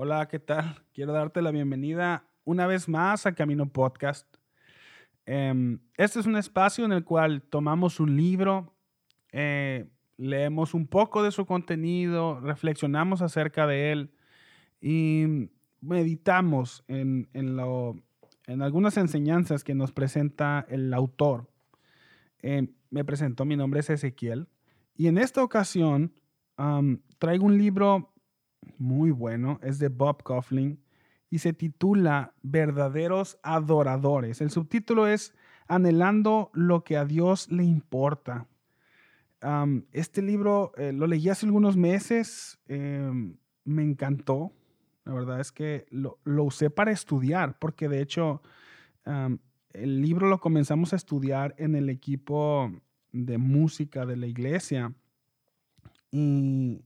Hola, 0.00 0.28
¿qué 0.28 0.38
tal? 0.38 0.80
Quiero 0.94 1.12
darte 1.12 1.42
la 1.42 1.50
bienvenida 1.50 2.22
una 2.44 2.68
vez 2.68 2.88
más 2.88 3.26
a 3.26 3.34
Camino 3.34 3.68
Podcast. 3.68 4.32
Em, 5.26 5.80
este 5.96 6.20
es 6.20 6.26
un 6.26 6.36
espacio 6.36 6.84
en 6.84 6.92
el 6.92 7.02
cual 7.02 7.42
tomamos 7.42 7.98
un 7.98 8.16
libro, 8.16 8.76
eh, 9.32 9.90
leemos 10.16 10.72
un 10.72 10.86
poco 10.86 11.24
de 11.24 11.32
su 11.32 11.46
contenido, 11.46 12.38
reflexionamos 12.38 13.22
acerca 13.22 13.66
de 13.66 13.90
él 13.90 14.12
y 14.80 15.50
meditamos 15.80 16.84
en, 16.86 17.28
en, 17.32 18.62
algunas 18.62 18.98
enseñanzas 18.98 19.64
que 19.64 19.74
nos 19.74 19.90
presenta 19.90 20.64
el 20.68 20.94
autor. 20.94 21.50
Em, 22.38 22.68
me 22.90 23.04
presentó, 23.04 23.44
mi 23.44 23.56
nombre 23.56 23.80
es 23.80 23.90
Ezequiel 23.90 24.46
y 24.94 25.08
en 25.08 25.18
esta 25.18 25.42
ocasión 25.42 26.12
traigo 27.18 27.46
un 27.46 27.58
libro 27.58 28.12
muy 28.78 29.10
bueno, 29.10 29.58
es 29.62 29.78
de 29.78 29.88
Bob 29.88 30.22
Coughlin 30.22 30.80
y 31.30 31.38
se 31.38 31.52
titula 31.52 32.34
Verdaderos 32.42 33.38
Adoradores. 33.42 34.40
El 34.40 34.50
subtítulo 34.50 35.06
es 35.06 35.34
Anhelando 35.66 36.50
lo 36.54 36.82
que 36.82 36.96
a 36.96 37.04
Dios 37.04 37.50
le 37.50 37.64
importa. 37.64 38.46
este 39.92 40.22
libro 40.22 40.72
eh, 40.76 40.92
lo 40.92 41.06
leí 41.06 41.28
hace 41.28 41.46
algunos 41.46 41.76
meses, 41.76 42.58
em, 42.66 43.36
me 43.64 43.82
encantó. 43.82 44.52
La 45.04 45.12
verdad 45.12 45.40
es 45.40 45.52
que 45.52 45.86
lo, 45.90 46.18
usé 46.24 46.70
para 46.70 46.90
estudiar, 46.90 47.58
porque 47.58 47.88
de 47.88 48.00
hecho 48.02 48.42
el 49.72 50.02
libro 50.02 50.28
lo 50.28 50.38
comenzamos 50.38 50.92
a 50.92 50.96
estudiar 50.96 51.54
en 51.58 51.74
el 51.74 51.88
equipo 51.88 52.70
de 53.12 53.38
música 53.38 54.06
de 54.06 54.16
la 54.16 54.26
iglesia. 54.26 54.92
Y 56.10 56.82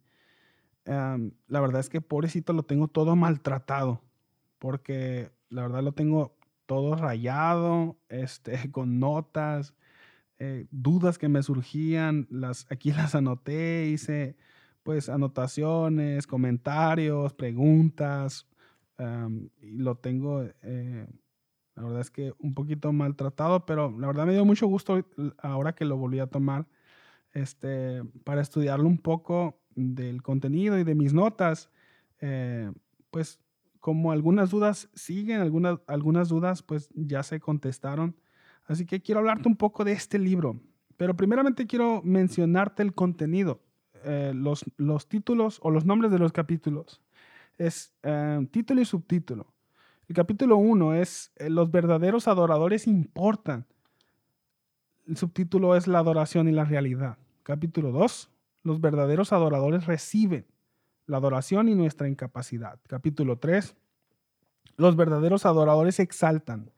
la 0.85 1.61
verdad 1.61 1.81
es 1.81 1.89
que 1.89 2.01
pobrecito 2.01 2.53
lo 2.53 2.65
tengo 2.65 2.89
todo 2.89 3.17
maltratado, 3.17 4.03
porque 4.59 5.31
la 5.49 5.63
verdad 5.63 5.83
lo 5.83 5.93
tengo 5.93 6.37
todo 6.67 6.97
rayado, 6.97 7.98
este, 8.09 8.70
con 8.70 8.98
notas, 8.98 9.75
eh, 10.39 10.67
dudas 10.71 11.19
que 11.19 11.29
me 11.29 11.43
surgían, 11.43 12.27
las, 12.31 12.67
aquí 12.71 12.93
las 12.93 13.15
anoté, 13.15 13.87
hice 13.89 14.37
pues 14.83 15.09
anotaciones, 15.09 16.27
comentarios, 16.27 17.34
preguntas, 17.34 18.49
y 19.61 19.78
lo 19.78 19.97
tengo, 19.97 20.43
eh, 20.62 21.06
la 21.75 21.83
verdad 21.83 22.01
es 22.01 22.11
que 22.11 22.33
un 22.39 22.55
poquito 22.55 22.93
maltratado, 22.93 23.67
pero 23.67 23.91
la 23.99 24.06
verdad 24.06 24.27
me 24.27 24.33
dio 24.33 24.45
mucho 24.45 24.67
gusto 24.67 25.05
ahora 25.39 25.75
que 25.75 25.84
lo 25.84 25.97
volví 25.97 26.21
a 26.21 26.28
tomar, 26.28 26.67
este, 27.33 28.05
para 28.25 28.43
estudiarlo 28.43 28.87
un 28.87 28.99
poco 28.99 29.62
del 29.75 30.23
contenido 30.23 30.78
y 30.78 30.84
de 30.84 30.95
mis 30.95 31.12
notas, 31.15 31.70
eh, 32.20 32.70
pues 33.11 33.41
como 33.81 34.12
algunas 34.12 34.51
dudas 34.51 34.89
siguen, 34.95 35.41
algunas, 35.41 35.81
algunas 35.87 36.28
dudas 36.28 36.62
pues 36.62 36.89
ya 36.95 37.23
se 37.23 37.41
contestaron. 37.41 38.17
Así 38.67 38.87
que 38.87 39.03
quiero 39.03 39.19
hablarte 39.19 39.48
un 39.48 39.56
poco 39.56 39.84
de 39.84 39.93
este 39.93 40.19
libro, 40.19 40.61
pero 40.97 41.17
primeramente 41.17 41.67
quiero 41.67 42.00
mencionarte 42.05 42.83
el 42.83 42.95
contenido, 42.95 43.61
eh, 44.05 44.33
los, 44.34 44.65
los, 44.77 45.09
títulos 45.09 45.59
o 45.62 45.70
los 45.70 45.84
nombres 45.84 46.12
de 46.12 46.19
los 46.19 46.33
capítulos. 46.33 47.03
Es 47.59 47.93
eh, 48.03 48.47
título 48.50 48.81
y 48.81 48.84
subtítulo. 48.84 49.53
El 50.09 50.15
capítulo 50.15 50.56
1 50.59 50.95
es 50.95 51.33
Los 51.48 51.70
verdaderos 51.70 52.28
adoradores 52.28 52.87
importan. 52.87 53.67
El 55.06 55.17
subtítulo 55.17 55.75
es 55.75 55.89
La 55.89 55.98
adoración 55.98 56.48
y 56.48 56.53
la 56.53 56.65
realidad. 56.65 57.19
Capítulo 57.43 57.91
2, 57.91 58.31
los 58.63 58.81
verdaderos 58.81 59.33
adoradores 59.33 59.87
reciben 59.87 60.47
la 61.07 61.17
adoración 61.17 61.69
y 61.69 61.75
nuestra 61.75 62.09
incapacidad. 62.09 62.79
Capítulo 62.87 63.39
3. 63.39 63.75
Los 64.77 64.97
verdaderos 64.97 65.47
adoradores 65.47 66.01
exaltan 66.01 66.71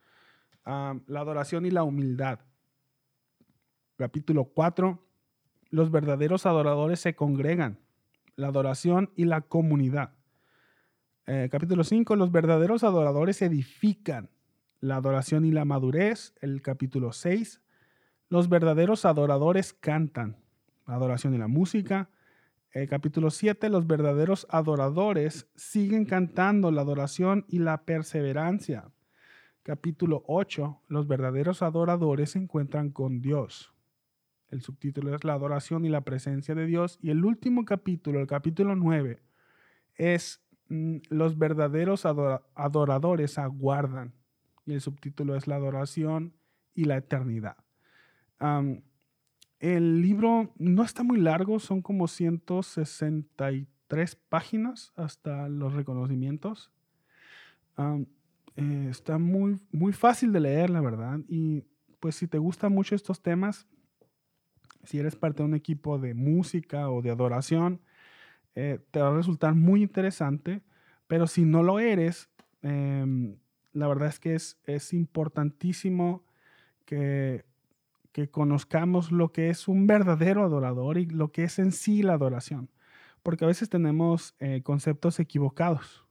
la 0.65 1.21
adoración 1.21 1.67
y 1.67 1.71
la 1.71 1.83
humildad. 1.83 2.41
Capítulo 3.97 4.45
4. 4.47 5.05
Los 5.71 5.91
verdaderos 5.91 6.47
adoradores 6.47 7.01
se 7.01 7.15
congregan. 7.15 7.79
La 8.37 8.49
adoración 8.49 9.11
y 9.15 9.25
la 9.27 9.43
comunidad. 9.43 10.15
Eh, 11.27 11.49
capítulo 11.53 11.85
5. 11.85 12.17
Los 12.17 12.33
verdaderos 12.33 12.83
adoradores 12.83 13.43
edifican. 13.43 14.31
La 14.81 14.97
adoración 14.97 15.45
y 15.45 15.53
la 15.53 15.65
madurez. 15.65 16.35
El 16.41 16.63
capítulo 16.63 17.13
6. 17.13 17.61
Los 18.31 18.49
verdaderos 18.49 19.05
adoradores 19.05 19.75
cantan 19.75 20.44
adoración 20.87 21.35
y 21.35 21.39
la 21.39 21.49
música. 21.49 22.11
El 22.73 22.89
capítulo 22.89 23.31
7, 23.31 23.69
los 23.69 23.87
verdaderos 23.87 24.47
adoradores 24.51 25.47
siguen 25.55 26.05
cantando 26.05 26.71
la 26.71 26.83
adoración 26.83 27.45
y 27.49 27.59
la 27.59 27.85
perseverancia. 27.85 28.91
Capítulo 29.63 30.25
8, 30.27 30.83
los 30.89 31.07
verdaderos 31.07 31.63
adoradores 31.63 32.33
se 32.33 32.39
encuentran 32.39 32.91
con 32.91 33.23
Dios. 33.23 33.73
El 34.49 34.61
subtítulo 34.61 35.15
es 35.15 35.25
la 35.25 35.35
adoración 35.35 35.85
y 35.85 35.89
la 35.89 36.03
presencia 36.03 36.55
de 36.55 36.67
Dios. 36.67 36.99
Y 37.01 37.11
el 37.11 37.25
último 37.25 37.65
capítulo, 37.65 38.21
el 38.21 38.27
capítulo 38.27 38.77
9, 38.77 39.23
es 39.97 40.43
mm, 40.69 40.97
los 41.09 41.39
verdaderos 41.39 42.05
adoradores 42.07 43.39
aguardan. 43.39 44.13
Y 44.67 44.75
el 44.75 44.81
subtítulo 44.81 45.37
es 45.37 45.47
la 45.47 45.57
adoración 45.57 46.35
y 46.75 46.85
la 46.85 46.97
eternidad. 46.97 47.57
El 49.61 50.03
libro 50.03 50.53
no 50.59 50.83
está 50.83 51.03
muy 51.03 51.21
largo, 51.21 51.59
son 51.59 51.81
como 51.81 52.09
163 52.09 54.17
páginas 54.29 54.93
hasta 54.97 55.49
los 55.49 55.73
reconocimientos. 55.73 56.71
Eh, 58.57 58.89
está 58.91 59.19
muy, 59.19 59.59
muy 59.73 59.93
fácil 59.93 60.33
de 60.33 60.41
leer, 60.41 60.71
la 60.71 60.81
verdad. 60.81 61.21
Y 61.29 61.65
pues 62.01 62.17
si 62.17 62.29
te 62.29 62.39
gustan 62.39 62.73
mucho 62.73 62.95
estos 62.95 63.23
temas, 63.23 63.67
si 64.85 64.99
eres 64.99 65.17
parte 65.17 65.43
de 65.43 65.49
un 65.49 65.55
equipo 65.55 65.99
de 65.99 66.15
música 66.15 66.91
o 66.91 67.03
de 67.03 67.11
adoración, 67.11 67.81
eh, 68.55 68.79
te 68.91 69.01
va 69.01 69.09
a 69.09 69.15
resultar 69.15 69.55
muy 69.55 69.83
interesante. 69.83 70.63
Pero 71.07 71.27
si 71.27 71.45
no 71.45 71.63
lo 71.63 71.79
eres, 71.79 72.31
em, 72.63 73.37
la 73.73 73.89
verdad 73.89 74.09
es 74.09 74.21
que 74.21 74.35
es, 74.35 74.59
es 74.65 74.93
importantísimo 74.93 76.25
que 76.85 77.45
que 78.15 78.31
conozcamos 78.31 79.11
lo 79.11 79.33
que 79.33 79.51
es 79.51 79.67
un 79.67 79.89
verdadero 79.89 80.45
adorador 80.45 80.99
y 80.99 81.07
lo 81.07 81.33
que 81.33 81.43
es 81.43 81.59
en 81.59 81.73
sí 81.73 82.01
la 82.01 82.13
adoración. 82.13 82.71
Porque 83.25 83.45
a 83.45 83.49
veces 83.49 83.69
tenemos 83.69 84.37
eh, 84.39 84.63
conceptos 84.63 85.19
equivocados. 85.19 86.07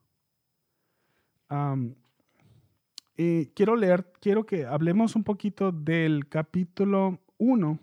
y 3.15 3.45
quiero 3.55 3.77
leer, 3.77 4.11
quiero 4.19 4.45
que 4.45 4.65
hablemos 4.65 5.15
un 5.15 5.23
poquito 5.23 5.71
del 5.71 6.27
capítulo 6.27 7.21
1. 7.37 7.79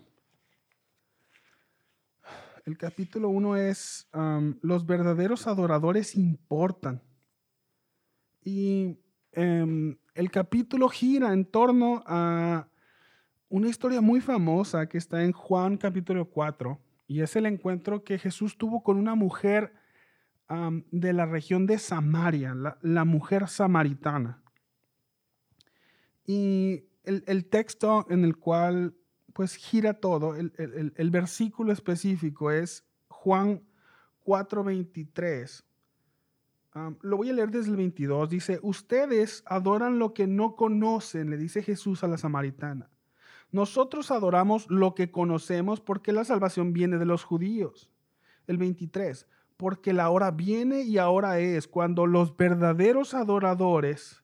El 2.67 2.77
capítulo 2.77 3.29
1 3.29 3.57
es 3.57 4.07
los 4.61 4.85
verdaderos 4.85 5.47
adoradores 5.47 6.15
importan. 6.15 7.01
Y 8.43 8.99
em, 9.31 9.97
el 10.13 10.29
capítulo 10.29 10.89
gira 10.89 11.33
en 11.33 11.45
torno 11.45 12.03
a 12.05 12.67
una 13.51 13.67
historia 13.67 13.99
muy 13.99 14.21
famosa 14.21 14.87
que 14.87 14.97
está 14.97 15.23
en 15.23 15.33
Juan 15.33 15.75
capítulo 15.75 16.25
4 16.29 16.79
y 17.07 17.19
es 17.19 17.35
el 17.35 17.45
encuentro 17.45 18.03
que 18.03 18.17
Jesús 18.17 18.57
tuvo 18.57 18.81
con 18.81 18.97
una 18.97 19.13
mujer 19.13 19.73
de 20.91 21.13
la 21.13 21.25
región 21.25 21.65
de 21.65 21.77
Samaria, 21.77 22.53
la, 22.81 23.05
mujer 23.05 23.47
samaritana. 23.47 24.41
Y 26.25 26.83
el, 27.03 27.45
texto 27.45 28.05
en 28.09 28.25
el 28.25 28.37
cual 28.37 28.95
pues 29.33 29.55
gira 29.55 29.93
todo, 29.95 30.35
el, 30.35 31.09
versículo 31.11 31.71
específico 31.73 32.51
es 32.51 32.85
Juan 33.07 33.63
4:23. 34.25 35.63
lo 37.01 37.17
voy 37.17 37.29
a 37.29 37.33
leer 37.33 37.51
desde 37.51 37.71
el 37.71 37.77
22. 37.77 38.29
Dice, 38.29 38.59
ustedes 38.61 39.43
adoran 39.45 39.99
lo 39.99 40.13
que 40.13 40.27
no 40.27 40.55
conocen, 40.55 41.29
le 41.29 41.37
dice 41.37 41.63
Jesús 41.63 42.03
a 42.03 42.07
la 42.07 42.17
samaritana. 42.17 42.90
Nosotros 43.51 44.11
adoramos 44.11 44.69
lo 44.69 44.95
que 44.95 45.11
conocemos 45.11 45.81
porque 45.81 46.13
la 46.13 46.23
salvación 46.23 46.73
viene 46.73 46.97
de 46.97 47.05
los 47.05 47.23
judíos. 47.23 47.89
El 48.47 48.57
23, 48.57 49.27
porque 49.57 49.93
la 49.93 50.09
hora 50.09 50.31
viene 50.31 50.81
y 50.81 50.97
ahora 50.97 51.39
es 51.39 51.67
cuando 51.67 52.07
los 52.07 52.35
verdaderos 52.35 53.13
adoradores 53.13 54.23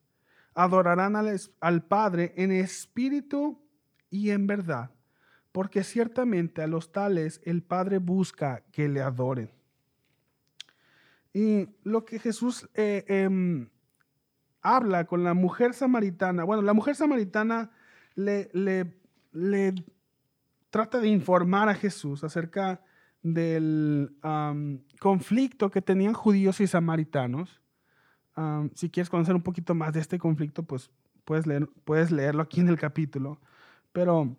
adorarán 0.54 1.14
al, 1.14 1.84
Padre 1.84 2.32
en 2.36 2.50
espíritu 2.50 3.62
y 4.10 4.30
en 4.30 4.48
verdad, 4.48 4.90
porque 5.52 5.84
ciertamente 5.84 6.62
a 6.62 6.66
los 6.66 6.90
tales 6.90 7.40
el 7.44 7.62
Padre 7.62 7.98
busca 7.98 8.64
que 8.72 8.88
le 8.88 9.00
adoren. 9.00 9.52
Y 11.32 11.68
lo 11.84 12.04
que 12.04 12.18
Jesús 12.18 12.68
eh, 12.74 13.04
em, 13.06 13.68
habla 14.62 15.04
con 15.04 15.22
la 15.22 15.34
mujer 15.34 15.74
samaritana, 15.74 16.42
bueno, 16.42 16.62
la 16.62 16.72
mujer 16.72 16.96
samaritana 16.96 17.70
le, 18.16 18.50
le 18.52 18.97
le 19.32 19.74
trata 20.70 21.00
de 21.00 21.08
informar 21.08 21.68
a 21.68 21.74
Jesús 21.74 22.24
acerca 22.24 22.82
del 23.22 24.16
conflicto 25.00 25.70
que 25.70 25.82
tenían 25.82 26.14
judíos 26.14 26.60
y 26.60 26.66
samaritanos 26.66 27.60
si 28.74 28.90
quieres 28.90 29.10
conocer 29.10 29.34
un 29.34 29.42
poquito 29.42 29.74
más 29.74 29.92
de 29.92 30.00
este 30.00 30.18
conflicto, 30.18 30.62
pues 30.62 30.90
puedes, 31.24 31.44
puedes 31.84 32.10
leerlo 32.10 32.42
aquí 32.42 32.60
en 32.60 32.68
el 32.68 32.78
capítulo. 32.78 33.40
Pero 33.92 34.36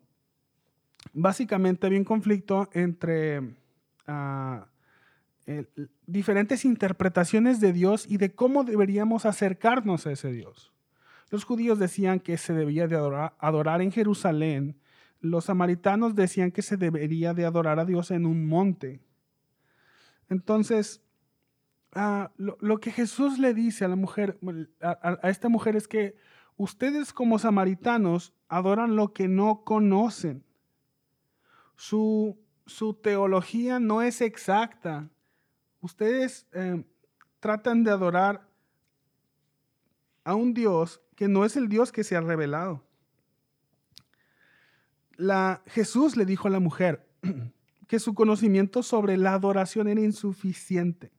básicamente 1.13 1.88
había 1.88 2.00
un 2.00 2.06
conflicto 2.06 2.69
entre 2.74 3.56
ah, 4.07 4.68
diferentes 6.06 6.63
interpretaciones 6.65 7.59
de 7.59 7.74
Dios 7.74 8.06
y 8.07 8.18
de 8.18 8.33
cómo 8.33 8.63
deberíamos 8.63 9.25
acercarnos 9.25 10.07
a 10.07 10.12
ese 10.12 10.31
Dios. 10.31 10.71
Los 11.29 11.43
judíos 11.43 11.77
decían 11.77 12.19
que 12.19 12.37
se 12.37 12.53
debía 12.53 12.87
de 12.87 12.95
adorar, 12.95 13.81
en 13.81 13.91
Jerusalén. 13.91 14.79
Los 15.21 15.45
samaritanos 15.45 16.15
decían 16.15 16.51
que 16.51 16.61
se 16.61 16.75
debería 16.75 17.33
de 17.33 17.45
adorar 17.45 17.79
a 17.79 17.85
Dios 17.85 18.09
en 18.09 18.25
un 18.25 18.47
monte. 18.47 19.01
Entonces, 20.27 21.03
ah, 21.93 22.31
lo, 22.37 22.79
que 22.79 22.91
Jesús 22.91 23.37
le 23.37 23.53
dice 23.53 23.85
a 23.85 23.89
la 23.89 23.95
mujer, 23.95 24.39
a, 24.81 25.19
esta 25.29 25.49
mujer 25.49 25.75
es 25.75 25.87
que 25.87 26.15
ustedes 26.57 27.13
como 27.13 27.37
samaritanos 27.37 28.33
adoran 28.47 28.95
lo 28.95 29.13
que 29.13 29.27
no 29.27 29.63
conocen. 29.63 30.43
Su, 31.75 32.39
teología 33.01 33.79
no 33.79 34.01
es 34.01 34.21
exacta. 34.21 35.09
Ustedes 35.79 36.47
eh, 36.53 36.83
tratan 37.39 37.83
de 37.83 37.91
adorar 37.91 38.47
a 40.23 40.35
un 40.35 40.53
Dios 40.53 41.01
que 41.19 41.27
no 41.27 41.44
es 41.44 41.57
el 41.57 41.68
Dios 41.68 41.92
que 41.92 42.06
se 42.06 42.16
ha 42.16 42.21
revelado. 42.21 42.81
La, 45.18 45.62
Jesús 45.66 46.16
le 46.16 46.25
dijo 46.25 46.48
a 46.48 46.51
la 46.51 46.62
mujer 46.62 47.06
que 47.89 48.00
su 48.00 48.13
conocimiento 48.13 48.83
sobre 48.83 49.18
la 49.18 49.33
adoración 49.33 49.89
era 49.89 50.00
insuficiente. 50.00 51.12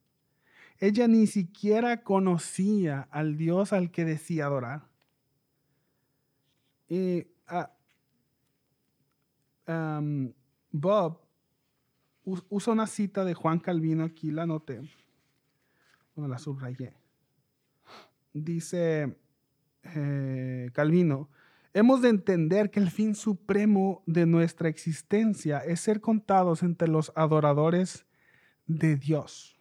Ella 0.79 1.07
ni 1.07 1.27
siquiera 1.27 2.03
conocía 2.03 3.09
al 3.11 3.37
Dios 3.37 3.75
al 3.75 3.91
que 3.91 4.07
decía 4.07 4.47
adorar. 4.47 4.89
Y 6.89 7.27
ah, 7.47 7.71
Bob 10.71 11.21
usa 12.25 12.73
una 12.73 12.87
cita 12.87 13.23
de 13.27 13.35
Juan 13.35 13.59
Calvino, 13.59 14.05
aquí 14.05 14.31
la 14.31 14.45
anoté, 14.45 14.81
la 16.17 16.39
subrayé. 16.39 16.95
Dice, 18.33 19.15
eh, 19.83 20.71
Calvino, 20.73 21.29
hemos 21.73 22.03
de 22.03 22.09
entender 22.09 22.71
que 22.71 22.81
el 22.81 22.91
fin 22.91 23.15
supremo 23.15 24.03
de 24.07 24.27
nuestra 24.27 24.69
existencia 24.69 25.59
es 25.59 25.81
ser 25.81 26.01
contados 26.01 26.63
entre 26.63 26.89
los 26.89 27.13
adoradores 27.15 28.07
de 28.67 28.97
Dios. 28.97 29.57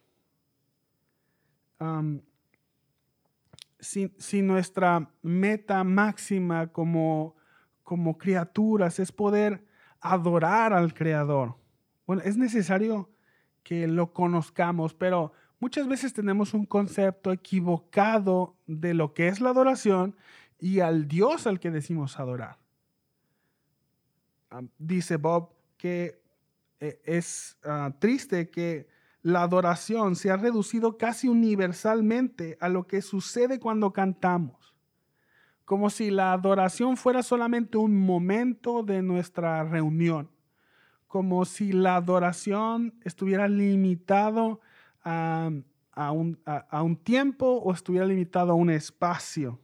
si, 3.79 4.41
nuestra 4.41 5.09
meta 5.21 5.83
máxima 5.83 6.67
como, 6.67 7.35
como 7.83 8.17
criaturas 8.17 8.99
es 8.99 9.11
poder 9.11 9.65
adorar 10.01 10.73
al 10.73 10.93
Creador, 10.93 11.55
bueno, 12.05 12.21
es 12.23 12.37
necesario 12.37 13.09
que 13.63 13.87
lo 13.87 14.13
conozcamos, 14.13 14.93
pero 14.93 15.31
muchas 15.59 15.87
veces 15.87 16.13
tenemos 16.13 16.53
un 16.53 16.65
concepto 16.65 17.31
equivocado 17.31 18.55
de 18.67 18.93
lo 18.93 19.13
que 19.13 19.27
es 19.27 19.41
la 19.41 19.49
adoración 19.49 20.15
y 20.59 20.79
al 20.79 21.07
Dios 21.07 21.47
al 21.47 21.59
que 21.59 21.71
decimos 21.71 22.19
adorar. 22.19 22.57
Ah, 24.49 24.61
dice 24.77 25.17
Bob 25.17 25.49
que 25.77 26.21
eh, 26.79 27.01
es 27.05 27.57
ah, 27.63 27.93
triste 27.99 28.49
que 28.49 28.87
la 29.21 29.43
adoración 29.43 30.15
se 30.15 30.31
ha 30.31 30.37
reducido 30.37 30.97
casi 30.97 31.27
universalmente 31.27 32.57
a 32.61 32.69
lo 32.69 32.87
que 32.87 33.01
sucede 33.01 33.59
cuando 33.59 33.91
cantamos, 33.91 34.73
como 35.65 35.89
si 35.89 36.09
la 36.09 36.33
adoración 36.33 36.95
fuera 36.95 37.21
solamente 37.21 37.77
un 37.77 37.99
momento 37.99 38.81
de 38.81 39.01
nuestra 39.01 39.63
reunión, 39.63 40.31
como 41.07 41.43
si 41.43 41.73
la 41.73 41.97
adoración 41.97 42.93
estuviera 43.03 43.47
limitado 43.47 44.61
a, 45.03 45.51
un, 46.11 46.39
a, 46.45 46.83
un 46.83 46.95
tiempo 46.95 47.45
o 47.47 47.73
estuviera 47.73 48.05
limitado 48.05 48.51
a 48.51 48.55
un 48.55 48.69
espacio. 48.69 49.59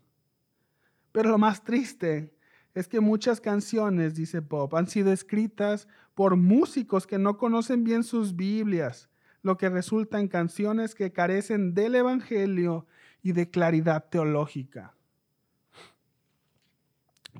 Pero 1.12 1.30
lo 1.30 1.38
más 1.38 1.64
triste 1.64 2.34
es 2.74 2.88
que 2.88 3.00
muchas 3.00 3.40
canciones, 3.40 4.16
dice 4.16 4.42
Bob, 4.42 4.76
han 4.76 4.88
sido 4.88 5.12
escritas 5.12 5.88
por 6.14 6.36
músicos 6.36 7.08
que 7.08 7.18
no 7.18 7.38
conocen 7.38 7.84
bien 7.84 8.04
sus 8.04 8.36
Biblias, 8.36 9.10
lo 9.42 9.58
que 9.58 9.70
resulta 9.70 10.20
en 10.20 10.28
canciones 10.28 10.96
que 10.96 11.14
carecen 11.14 11.74
del 11.74 11.96
Evangelio 11.96 12.86
y 13.22 13.32
de 13.32 13.50
claridad 13.50 14.10
teológica. 14.10 14.94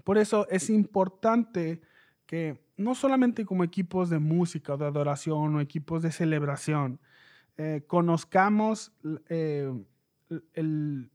Por 0.04 0.18
eso 0.18 0.48
es 0.50 0.70
importante 0.70 1.82
que 2.26 2.64
no 2.78 2.96
solamente 2.96 3.46
como 3.46 3.64
equipos 3.64 4.10
de 4.10 4.20
música 4.20 4.74
o 4.74 4.78
de 4.78 4.86
adoración 4.86 5.56
o 5.56 5.62
equipos 5.62 6.02
de 6.02 6.12
celebración, 6.12 7.00
eh, 7.58 7.84
conozcamos 7.88 8.92
eh, 9.30 9.72
el, 10.54 11.10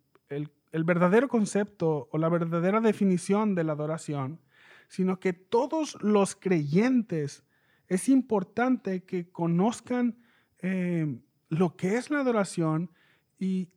verdadero 0.72 1.28
concepto 1.28 2.08
o 2.10 2.18
la 2.18 2.30
verdadera 2.30 2.80
definición 2.80 3.54
de 3.54 3.64
la 3.64 3.72
adoración, 3.72 4.40
sino 4.88 5.20
que 5.20 5.34
todos 5.34 5.98
los 6.00 6.34
creyentes 6.36 7.44
es 7.88 8.08
importante 8.08 9.02
que 9.04 9.28
conozcan 9.30 10.16
eh, 10.60 11.18
lo 11.50 11.76
que 11.76 11.96
es 11.96 12.10
la 12.10 12.20
adoración 12.20 12.90
y, 13.38 13.68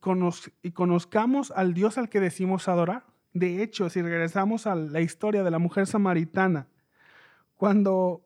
y, 0.62 0.72
conozcamos 0.72 1.52
al 1.52 1.74
Dios 1.74 1.98
al 1.98 2.10
que 2.10 2.20
decimos 2.22 2.70
adorar. 2.70 3.06
De 3.34 3.62
hecho, 3.62 3.90
si 3.90 4.02
regresamos 4.02 4.68
a 4.68 4.76
la 4.76 5.02
historia 5.02 5.44
de 5.44 5.52
la 5.52 5.60
mujer 5.60 5.88
samaritana, 5.88 6.68
cuando 7.58 8.24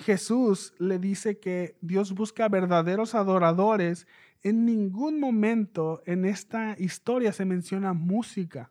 Jesús 0.00 0.74
le 0.78 0.98
dice 0.98 1.38
que 1.38 1.76
Dios 1.82 2.14
busca 2.14 2.48
verdaderos 2.48 3.14
adoradores, 3.14 4.06
en 4.42 4.64
ningún 4.64 5.20
momento 5.20 6.02
en 6.06 6.24
esta 6.24 6.74
historia 6.78 7.32
se 7.32 7.44
menciona 7.44 7.92
música. 7.92 8.70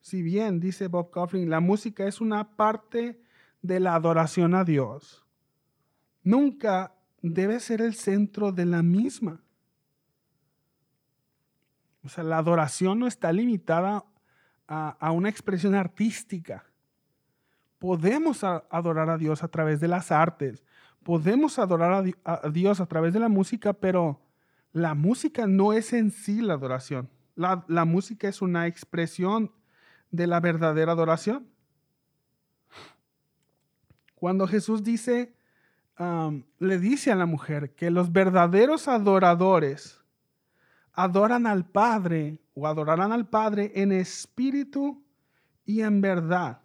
Si 0.00 0.22
bien, 0.22 0.60
dice 0.60 0.86
Bob 0.86 1.10
Coughlin, 1.10 1.50
la 1.50 1.60
música 1.60 2.06
es 2.06 2.20
una 2.20 2.56
parte 2.56 3.20
de 3.60 3.80
la 3.80 3.94
adoración 3.94 4.54
a 4.54 4.64
Dios, 4.64 5.26
nunca 6.22 6.94
debe 7.20 7.58
ser 7.58 7.80
el 7.80 7.94
centro 7.94 8.52
de 8.52 8.64
la 8.64 8.82
misma. 8.82 9.42
O 12.04 12.08
sea, 12.08 12.22
la 12.22 12.38
adoración 12.38 13.00
no 13.00 13.06
está 13.08 13.32
limitada 13.32 14.04
a, 14.68 14.90
a 14.90 15.10
una 15.10 15.28
expresión 15.28 15.74
artística. 15.74 16.67
Podemos 17.78 18.42
adorar 18.42 19.08
a 19.10 19.18
Dios 19.18 19.42
a 19.44 19.48
través 19.48 19.80
de 19.80 19.88
las 19.88 20.10
artes, 20.10 20.64
podemos 21.02 21.58
adorar 21.58 22.04
a 22.24 22.48
Dios 22.50 22.80
a 22.80 22.86
través 22.86 23.12
de 23.12 23.20
la 23.20 23.28
música, 23.28 23.72
pero 23.72 24.20
la 24.72 24.94
música 24.94 25.46
no 25.46 25.72
es 25.72 25.92
en 25.92 26.10
sí 26.10 26.40
la 26.40 26.54
adoración. 26.54 27.08
La, 27.34 27.84
música 27.84 28.28
es 28.28 28.42
una 28.42 28.66
expresión 28.66 29.52
de 30.10 30.26
la 30.26 30.40
verdadera 30.40 30.92
adoración. 30.92 31.48
Cuando 34.16 34.48
Jesús 34.48 34.82
dice, 34.82 35.34
le 36.58 36.78
dice 36.78 37.12
a 37.12 37.16
la 37.16 37.26
mujer 37.26 37.74
que 37.76 37.90
los 37.92 38.12
verdaderos 38.12 38.88
adoradores 38.88 40.00
adoran 40.92 41.46
al 41.46 41.64
Padre 41.64 42.40
o 42.54 42.66
adorarán 42.66 43.12
al 43.12 43.28
Padre 43.28 43.70
en 43.76 43.92
espíritu 43.92 45.04
y 45.64 45.82
en 45.82 46.00
verdad 46.00 46.60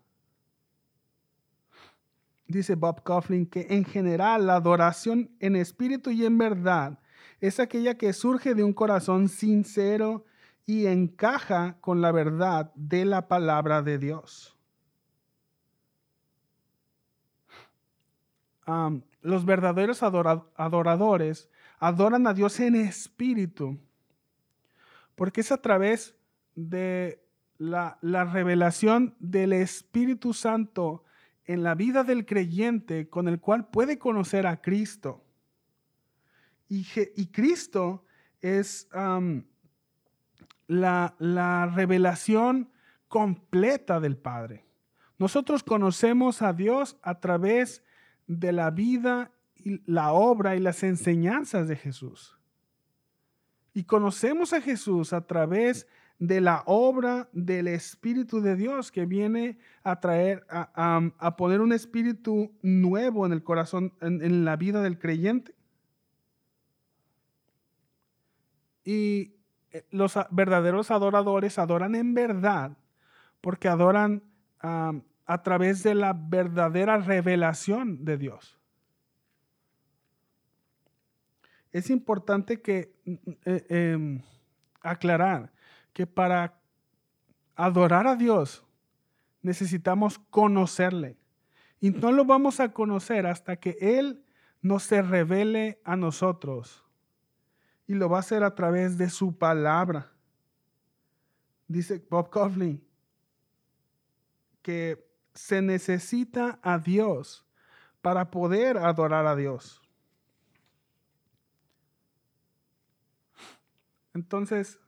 dice 2.54 2.76
Bob 2.76 3.04
Coughlin, 3.04 3.46
que 3.46 3.68
en 3.70 3.84
general 3.84 4.48
la 4.48 4.56
adoración 4.56 5.32
en 5.40 5.56
espíritu 5.56 6.12
y 6.12 6.26
en 6.26 6.38
verdad 6.38 7.00
es 7.42 7.60
aquella 7.60 7.98
que 7.98 8.14
surge 8.14 8.56
de 8.56 8.64
un 8.64 8.72
corazón 8.72 9.28
sincero 9.28 10.26
y 10.66 10.86
encaja 10.86 11.78
con 11.82 12.02
la 12.02 12.12
verdad 12.12 12.72
de 12.76 13.04
la 13.04 13.28
palabra 13.28 13.82
de 13.82 13.98
Dios. 13.98 14.58
los 19.22 19.44
verdaderos 19.44 20.04
adoradores 20.04 21.50
adoran 21.80 22.28
a 22.28 22.34
Dios 22.34 22.58
en 22.62 22.76
espíritu, 22.76 23.78
porque 25.16 25.42
es 25.42 25.52
a 25.52 25.62
través 25.62 26.16
de 26.56 27.22
la, 27.58 27.98
la 28.00 28.24
revelación 28.24 29.16
del 29.20 29.52
Espíritu 29.52 30.34
Santo 30.34 31.04
en 31.46 31.64
la 31.64 31.76
vida 31.76 32.04
del 32.04 32.26
creyente 32.26 33.10
con 33.10 33.28
el 33.28 33.40
cual 33.40 33.68
puede 33.70 33.98
conocer 33.98 34.48
a 34.48 34.62
Cristo. 34.62 35.24
Y, 36.70 36.86
Cristo 37.28 38.04
es 38.42 38.88
la, 40.68 41.16
la 41.20 41.66
revelación 41.68 42.72
completa 43.08 44.00
del 44.00 44.18
Padre. 44.18 44.66
Nosotros 45.20 45.64
conocemos 45.64 46.42
a 46.42 46.52
Dios 46.54 46.98
a 47.04 47.20
través 47.20 47.84
de 48.26 48.52
la 48.52 48.72
vida, 48.72 49.32
y 49.64 49.82
la 49.86 50.12
obra 50.12 50.56
y 50.56 50.60
las 50.60 50.84
enseñanzas 50.84 51.68
de 51.68 51.76
Jesús. 51.76 52.38
Y 53.74 53.86
conocemos 53.86 54.54
a 54.54 54.62
Jesús 54.62 55.14
a 55.14 55.26
través 55.26 55.86
de 55.86 55.94
la 56.28 56.64
obra 56.66 57.30
del 57.34 57.68
Espíritu 57.68 58.42
de 58.42 58.56
Dios 58.56 58.92
que 58.92 59.06
viene 59.06 59.58
a 59.84 60.00
traer, 60.00 60.46
a, 60.50 61.36
poner 61.38 61.62
un 61.62 61.74
espíritu 61.74 62.52
nuevo 62.62 63.26
en 63.26 63.34
el 63.34 63.44
corazón, 63.44 63.94
en, 64.02 64.46
la 64.46 64.56
vida 64.56 64.82
del 64.82 65.00
creyente. 65.00 65.54
Y 68.84 69.36
eh, 69.72 69.86
los 69.92 70.18
verdaderos 70.32 70.92
adoradores 70.92 71.60
adoran 71.60 71.96
en 71.96 72.14
verdad 72.14 72.78
porque 73.42 73.68
adoran 73.68 74.24
a 74.62 75.44
través 75.44 75.84
de 75.84 75.96
la 75.96 76.14
verdadera 76.14 76.98
revelación 76.98 78.06
de 78.06 78.18
Dios. 78.18 78.58
Es 81.74 81.90
importante 81.90 82.62
que 82.62 82.94
eh, 83.46 83.66
em, 83.68 84.22
aclarar 84.82 85.52
que 85.94 86.08
para 86.08 86.60
adorar 87.56 88.08
a 88.08 88.16
Dios 88.16 88.66
necesitamos 89.42 90.20
conocerle. 90.30 91.18
Y 91.80 91.92
no 91.92 92.12
lo 92.12 92.26
vamos 92.26 92.60
a 92.60 92.74
conocer 92.74 93.28
hasta 93.28 93.58
que 93.58 93.78
Él 93.80 94.24
nos 94.62 94.84
se 94.84 95.02
revele 95.02 95.82
a 95.84 95.96
nosotros. 95.96 96.84
Y 97.88 97.94
lo 97.94 98.10
va 98.10 98.18
a 98.18 98.20
hacer 98.22 98.44
a 98.44 98.56
través 98.56 98.98
de 98.98 99.10
su 99.10 99.38
palabra. 99.38 100.12
Dice 101.68 102.04
Bob 102.10 102.30
Coughlin 102.30 102.84
que 104.62 105.06
se 105.34 105.62
necesita 105.62 106.60
a 106.62 106.78
Dios 106.80 107.46
para 108.02 108.32
poder 108.32 108.78
adorar 108.78 109.28
a 109.28 109.36
Dios. 109.36 109.82
Entonces, 114.14 114.80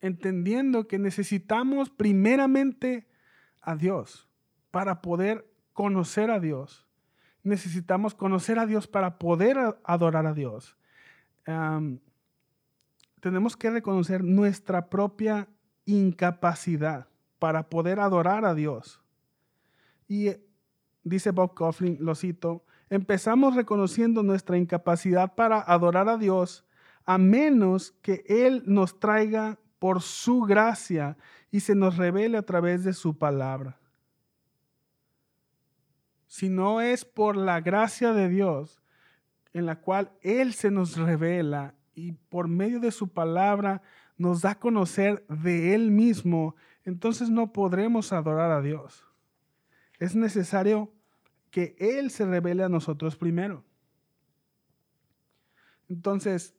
entendiendo 0.00 0.86
que 0.86 0.98
necesitamos 0.98 1.90
primeramente 1.90 3.06
a 3.60 3.76
Dios 3.76 4.28
para 4.70 5.02
poder 5.02 5.46
conocer 5.72 6.30
a 6.30 6.40
Dios. 6.40 6.86
Necesitamos 7.42 8.14
conocer 8.14 8.58
a 8.58 8.66
Dios 8.66 8.86
para 8.86 9.18
poder 9.18 9.58
adorar 9.84 10.26
a 10.26 10.34
Dios. 10.34 10.76
tenemos 13.20 13.56
que 13.56 13.70
reconocer 13.70 14.22
nuestra 14.22 14.88
propia 14.88 15.48
incapacidad 15.84 17.08
para 17.38 17.68
poder 17.68 17.98
adorar 17.98 18.44
a 18.44 18.54
Dios. 18.54 19.00
Y 20.06 20.28
eh, 20.28 20.44
dice 21.02 21.30
Bob 21.30 21.54
Coughlin, 21.54 21.96
lo 22.00 22.14
cito, 22.14 22.64
empezamos 22.88 23.56
reconociendo 23.56 24.22
nuestra 24.22 24.56
incapacidad 24.58 25.34
para 25.34 25.60
adorar 25.60 26.08
a 26.08 26.18
Dios 26.18 26.64
a 27.04 27.18
menos 27.18 27.92
que 28.02 28.24
Él 28.28 28.62
nos 28.66 29.00
traiga 29.00 29.58
por 29.80 30.02
su 30.02 30.42
gracia 30.42 31.16
y 31.50 31.60
se 31.60 31.74
nos 31.74 31.96
revele 31.96 32.38
a 32.38 32.42
través 32.42 32.84
de 32.84 32.92
su 32.92 33.18
palabra. 33.18 33.80
Si 36.28 36.48
no 36.48 36.80
es 36.80 37.04
por 37.04 37.36
la 37.36 37.60
gracia 37.60 38.12
de 38.12 38.28
Dios, 38.28 38.80
en 39.52 39.66
la 39.66 39.80
cual 39.80 40.12
Él 40.20 40.52
se 40.52 40.70
nos 40.70 40.96
revela 40.96 41.74
y 41.94 42.12
por 42.12 42.46
medio 42.46 42.78
de 42.78 42.92
su 42.92 43.08
palabra 43.08 43.82
nos 44.16 44.42
da 44.42 44.50
a 44.50 44.58
conocer 44.60 45.26
de 45.28 45.74
Él 45.74 45.90
mismo, 45.90 46.54
entonces 46.84 47.30
no 47.30 47.52
podremos 47.52 48.12
adorar 48.12 48.52
a 48.52 48.60
Dios. 48.60 49.04
Es 49.98 50.14
necesario 50.14 50.92
que 51.50 51.74
Él 51.78 52.10
se 52.10 52.26
revele 52.26 52.62
a 52.62 52.68
nosotros 52.68 53.16
primero. 53.16 53.64
Entonces, 55.88 56.54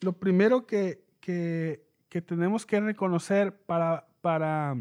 lo 0.00 0.12
primero 0.12 0.66
que 0.66 1.05
que, 1.26 2.22
tenemos 2.24 2.64
que 2.64 2.80
reconocer 2.80 3.52
para, 3.66 4.06
para 4.20 4.76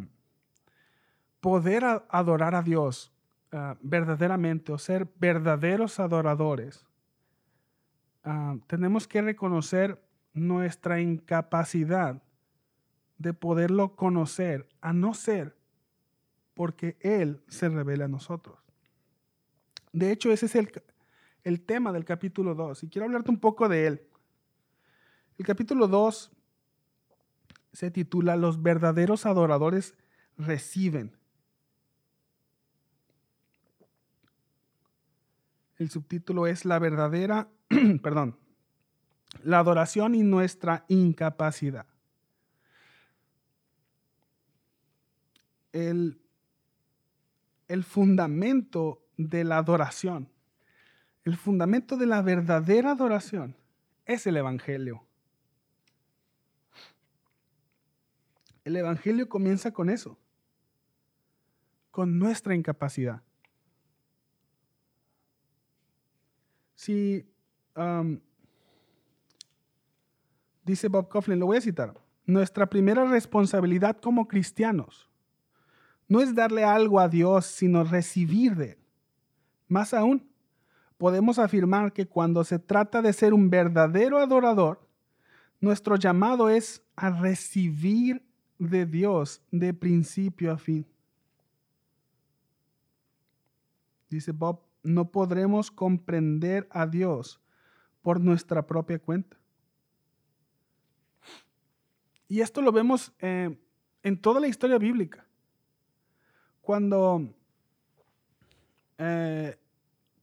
poder 1.40 1.84
adorar 2.10 2.54
a 2.54 2.62
Dios 2.62 3.12
ah, 3.52 3.76
verdaderamente 3.82 4.72
o 4.72 4.78
ser 4.78 5.08
verdaderos 5.20 6.00
adoradores, 6.00 6.86
ah, 8.24 8.58
tenemos 8.68 9.08
que 9.08 9.24
reconocer 9.24 10.00
nuestra 10.34 11.02
incapacidad 11.02 12.22
de 13.18 13.34
poderlo 13.34 13.96
conocer, 13.96 14.68
a 14.82 14.94
no 14.94 15.14
ser 15.14 15.56
porque 16.54 16.96
Él 17.00 17.42
se 17.48 17.70
revela 17.70 18.06
a 18.06 18.10
nosotros. 18.10 18.60
De 19.92 20.12
hecho, 20.12 20.32
ese 20.32 20.46
es 20.46 20.56
el, 20.56 20.72
el 21.44 21.62
tema 21.62 21.92
del 21.92 22.06
capítulo 22.06 22.54
2 22.54 22.84
y 22.84 22.90
quiero 22.90 23.06
hablarte 23.06 23.32
un 23.32 23.40
poco 23.40 23.68
de 23.68 23.88
él. 23.88 24.08
El 25.38 25.46
capítulo 25.46 25.88
2 25.88 26.32
se 27.74 27.92
titula 27.92 28.38
Los 28.38 28.62
verdaderos 28.62 29.26
adoradores 29.26 29.96
reciben. 30.38 31.18
El 35.78 35.90
subtítulo 35.90 36.48
es 36.48 36.64
La 36.64 36.80
verdadera, 36.80 37.50
perdón, 38.02 38.38
la 39.44 39.60
adoración 39.60 40.16
y 40.16 40.24
nuestra 40.24 40.86
incapacidad. 40.88 41.86
El, 45.74 46.22
el 47.68 47.84
fundamento 47.84 49.02
de 49.18 49.44
la 49.44 49.58
adoración, 49.58 50.30
el 51.26 51.36
fundamento 51.36 51.98
de 51.98 52.06
la 52.06 52.22
verdadera 52.22 52.92
adoración 52.92 53.58
es 54.06 54.26
el 54.28 54.38
Evangelio. 54.38 55.06
El 58.66 58.76
Evangelio 58.76 59.30
comienza 59.30 59.72
con 59.72 59.90
eso, 59.90 60.18
con 61.92 62.18
nuestra 62.18 62.56
incapacidad. 62.56 63.22
Si, 66.74 67.26
dice 70.64 70.88
Bob 70.90 71.08
Coughlin, 71.08 71.40
lo 71.40 71.46
voy 71.46 71.58
a 71.58 71.62
citar, 71.62 71.94
nuestra 72.26 72.66
primera 72.68 73.06
responsabilidad 73.06 73.98
como 74.02 74.28
cristianos 74.28 75.10
no 76.08 76.22
es 76.22 76.34
darle 76.36 76.64
algo 76.64 77.00
a 77.00 77.08
Dios, 77.08 77.46
sino 77.46 77.84
recibir 77.84 78.56
de 78.56 78.72
Él. 78.72 78.78
Más 79.68 79.94
aún, 79.94 80.28
podemos 80.98 81.40
afirmar 81.40 81.94
que 81.94 82.08
cuando 82.08 82.44
se 82.44 82.60
trata 82.60 83.02
de 83.02 83.14
ser 83.14 83.34
un 83.34 83.50
verdadero 83.50 84.20
adorador, 84.20 84.88
nuestro 85.60 85.96
llamado 85.96 86.50
es 86.50 86.84
a 86.96 87.10
recibir 87.10 88.25
de 88.58 88.86
Dios 88.86 89.42
de 89.52 89.74
principio 89.74 90.52
a 90.52 90.58
fin. 90.58 90.86
Dice 94.10 94.32
Bob, 94.32 94.62
no 94.84 95.12
podremos 95.12 95.72
comprender 95.72 96.68
a 96.72 96.86
Dios 96.86 97.42
por 98.02 98.20
nuestra 98.20 98.66
propia 98.66 99.00
cuenta. 99.00 99.38
Y 102.28 102.42
esto 102.42 102.62
lo 102.62 102.72
vemos 102.72 103.12
eh, 103.20 103.58
en 104.04 104.22
toda 104.22 104.40
la 104.40 104.48
historia 104.48 104.78
bíblica. 104.78 105.26
Cuando, 106.62 107.34
eh, 108.98 109.60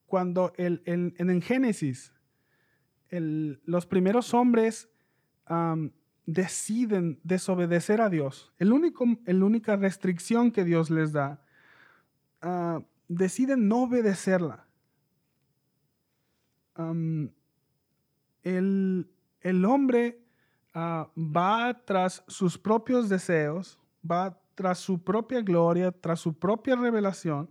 cuando 0.06 0.52
el, 0.56 0.82
en 0.86 1.42
Génesis 1.42 2.12
los 3.20 3.86
primeros 3.86 4.32
hombres 4.32 4.88
deciden 6.26 7.18
desobedecer 7.24 8.00
a 8.00 8.08
Dios, 8.08 8.52
el 8.58 8.72
único, 8.72 9.04
la 9.24 9.44
única 9.44 9.76
restricción 9.76 10.50
que 10.50 10.64
Dios 10.64 10.90
les 10.90 11.12
da, 11.12 11.42
ah, 12.40 12.80
deciden 13.08 13.68
no 13.68 13.84
obedecerla. 13.84 14.66
el, 18.42 19.64
hombre 19.64 20.20
ah, 20.74 21.10
va 21.16 21.82
tras 21.84 22.24
sus 22.28 22.56
propios 22.56 23.08
deseos, 23.08 23.78
va 24.08 24.38
tras 24.54 24.78
su 24.78 25.02
propia 25.02 25.40
gloria, 25.42 25.90
tras 25.92 26.20
su 26.20 26.34
propia 26.38 26.76
revelación. 26.76 27.50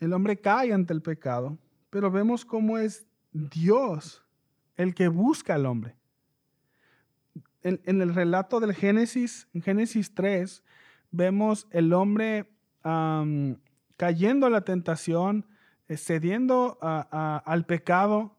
El 0.00 0.12
hombre 0.12 0.40
cae 0.40 0.72
ante 0.72 0.92
el 0.92 1.00
pecado, 1.00 1.56
pero 1.90 2.10
vemos 2.10 2.44
cómo 2.44 2.76
es 2.76 3.06
Dios 3.32 4.22
el 4.76 4.94
que 4.94 5.08
busca 5.08 5.54
al 5.54 5.66
hombre. 5.66 5.96
En, 7.62 8.00
el 8.00 8.14
relato 8.14 8.58
del 8.58 8.74
Génesis, 8.74 9.46
en 9.54 9.62
Génesis 9.62 10.14
3, 10.14 10.64
vemos 11.12 11.68
el 11.70 11.92
hombre 11.92 12.50
cayendo 13.96 14.46
a 14.46 14.50
la 14.50 14.64
tentación, 14.64 15.46
eh, 15.86 15.96
cediendo 15.96 16.78
al 16.80 17.66
pecado 17.66 18.36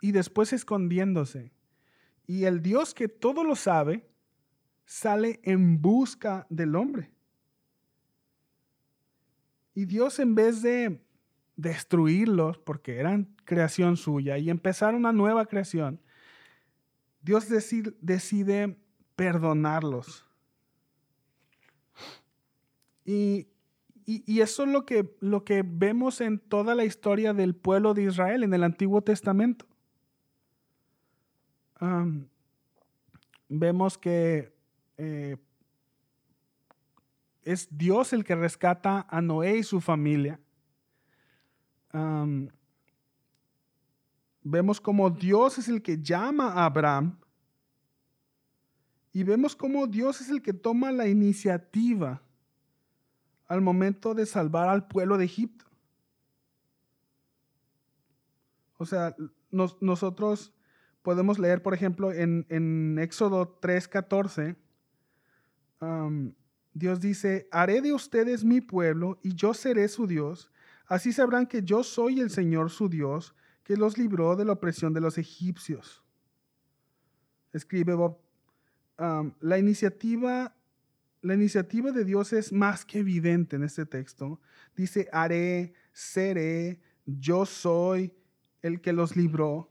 y 0.00 0.12
después 0.12 0.52
escondiéndose. 0.52 1.52
Y 2.26 2.44
el 2.44 2.62
Dios 2.62 2.94
que 2.94 3.08
todo 3.08 3.42
lo 3.42 3.56
sabe, 3.56 4.08
sale 4.86 5.40
en 5.42 5.80
busca 5.80 6.46
del 6.48 6.76
hombre. 6.76 7.10
Y 9.74 9.86
Dios 9.86 10.20
en 10.20 10.34
vez 10.34 10.62
de 10.62 11.03
destruirlos 11.56 12.58
porque 12.58 12.98
eran 12.98 13.34
creación 13.44 13.96
suya 13.96 14.38
y 14.38 14.50
empezar 14.50 14.94
una 14.94 15.12
nueva 15.12 15.46
creación, 15.46 16.00
Dios 17.22 17.48
decide, 17.48 18.78
perdonarlos. 19.16 20.26
Y, 23.04 23.48
eso 24.06 24.64
es 24.64 24.68
lo 24.68 24.84
que, 24.84 25.16
lo 25.20 25.44
que 25.44 25.62
vemos 25.64 26.20
en 26.20 26.38
toda 26.38 26.74
la 26.74 26.84
historia 26.84 27.32
del 27.32 27.54
pueblo 27.54 27.94
de 27.94 28.02
Israel 28.02 28.42
en 28.42 28.52
el 28.52 28.62
Antiguo 28.62 29.00
Testamento. 29.02 29.66
vemos 33.48 33.96
que 33.98 34.54
eh, 34.96 35.36
es 37.42 37.68
Dios 37.70 38.12
el 38.12 38.24
que 38.24 38.34
rescata 38.34 39.06
a 39.08 39.20
Noé 39.20 39.58
y 39.58 39.62
su 39.62 39.80
familia. 39.80 40.40
Vemos 44.42 44.80
como 44.80 45.10
Dios 45.10 45.58
es 45.58 45.68
el 45.68 45.82
que 45.82 46.02
llama 46.02 46.52
a 46.52 46.66
Abraham 46.66 47.18
y 49.12 49.22
vemos 49.22 49.54
cómo 49.54 49.86
Dios 49.86 50.20
es 50.20 50.28
el 50.28 50.42
que 50.42 50.52
toma 50.52 50.90
la 50.90 51.06
iniciativa 51.06 52.20
al 53.46 53.60
momento 53.60 54.12
de 54.12 54.26
salvar 54.26 54.68
al 54.68 54.88
pueblo 54.88 55.16
de 55.18 55.24
Egipto. 55.26 55.64
O 58.76 58.84
sea, 58.84 59.14
nosotros 59.52 60.52
podemos 61.02 61.38
leer, 61.38 61.62
por 61.62 61.74
ejemplo, 61.74 62.10
en, 62.10 62.44
en 62.48 62.98
Éxodo 62.98 63.60
3:14, 63.60 64.56
Dios 66.72 67.00
dice, 67.00 67.48
haré 67.52 67.80
de 67.80 67.92
ustedes 67.92 68.44
mi 68.44 68.60
pueblo 68.60 69.20
y 69.22 69.34
yo 69.34 69.54
seré 69.54 69.86
su 69.86 70.08
Dios. 70.08 70.50
Así 70.86 71.12
sabrán 71.12 71.46
que 71.46 71.62
yo 71.62 71.82
soy 71.82 72.20
el 72.20 72.30
Señor 72.30 72.70
su 72.70 72.88
Dios, 72.88 73.34
que 73.62 73.76
los 73.76 73.96
libró 73.96 74.36
de 74.36 74.44
la 74.44 74.52
opresión 74.52 74.92
de 74.92 75.00
los 75.00 75.18
egipcios. 75.18 76.02
Escribe 77.52 77.94
Bob 77.94 78.24
la, 79.40 79.58
iniciativa, 79.58 80.54
la 81.22 81.34
iniciativa 81.34 81.90
de 81.90 82.04
Dios 82.04 82.32
es 82.32 82.52
más 82.52 82.84
que 82.84 83.00
evidente 83.00 83.56
en 83.56 83.64
este 83.64 83.86
texto. 83.86 84.40
Dice, 84.76 85.08
haré, 85.12 85.74
seré, 85.92 86.80
yo 87.06 87.46
soy 87.46 88.12
el 88.62 88.80
que 88.80 88.92
los 88.92 89.16
libró. 89.16 89.70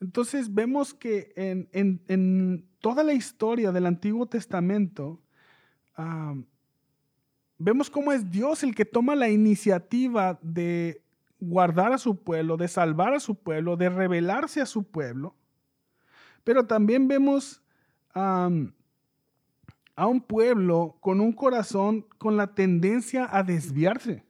Entonces 0.00 0.52
vemos 0.52 0.92
que 0.92 1.32
en, 1.36 2.68
toda 2.80 3.02
la 3.02 3.14
historia 3.14 3.72
del 3.72 3.86
Antiguo 3.86 4.26
Testamento, 4.26 5.22
vemos 7.58 7.90
cómo 7.90 8.12
es 8.12 8.30
Dios 8.30 8.62
el 8.62 8.74
que 8.74 8.84
toma 8.84 9.14
la 9.14 9.28
iniciativa 9.28 10.38
de 10.42 11.02
guardar 11.40 11.92
a 11.92 11.98
su 11.98 12.16
pueblo, 12.16 12.56
de 12.56 12.68
salvar 12.68 13.14
a 13.14 13.20
su 13.20 13.34
pueblo, 13.34 13.76
de 13.76 13.88
revelarse 13.88 14.60
a 14.60 14.66
su 14.66 14.84
pueblo. 14.84 15.34
Pero 16.42 16.66
también 16.66 17.08
vemos 17.08 17.62
a 18.14 18.48
un 19.96 20.20
pueblo 20.20 20.96
con 21.00 21.20
un 21.20 21.32
corazón 21.32 22.06
con 22.18 22.36
la 22.36 22.54
tendencia 22.54 23.28
a 23.30 23.42
desviarse. 23.42 24.24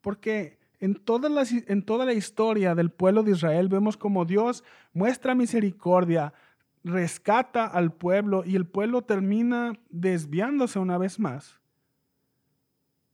Porque 0.00 0.58
en 0.80 0.94
toda, 0.94 1.28
la, 1.28 1.44
en 1.66 1.82
toda 1.82 2.06
la 2.06 2.14
historia 2.14 2.74
del 2.74 2.90
pueblo 2.90 3.22
de 3.22 3.32
Israel 3.32 3.68
vemos 3.68 3.96
como 3.96 4.24
Dios 4.24 4.64
muestra 4.94 5.34
misericordia, 5.34 6.32
rescata 6.84 7.66
al 7.66 7.92
pueblo 7.92 8.42
y 8.44 8.56
el 8.56 8.66
pueblo 8.66 9.02
termina 9.02 9.78
desviándose 9.90 10.78
una 10.78 10.98
vez 10.98 11.18
más. 11.18 11.60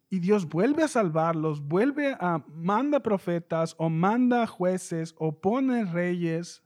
Y 0.08 0.20
Dios 0.20 0.48
vuelve 0.48 0.84
a 0.84 0.88
salvarlos, 0.88 1.60
vuelve 1.66 2.16
a 2.20 2.44
manda 2.54 3.00
profetas 3.00 3.74
o 3.78 3.90
manda 3.90 4.46
jueces 4.46 5.14
o 5.18 5.40
pone 5.40 5.84
reyes 5.84 6.62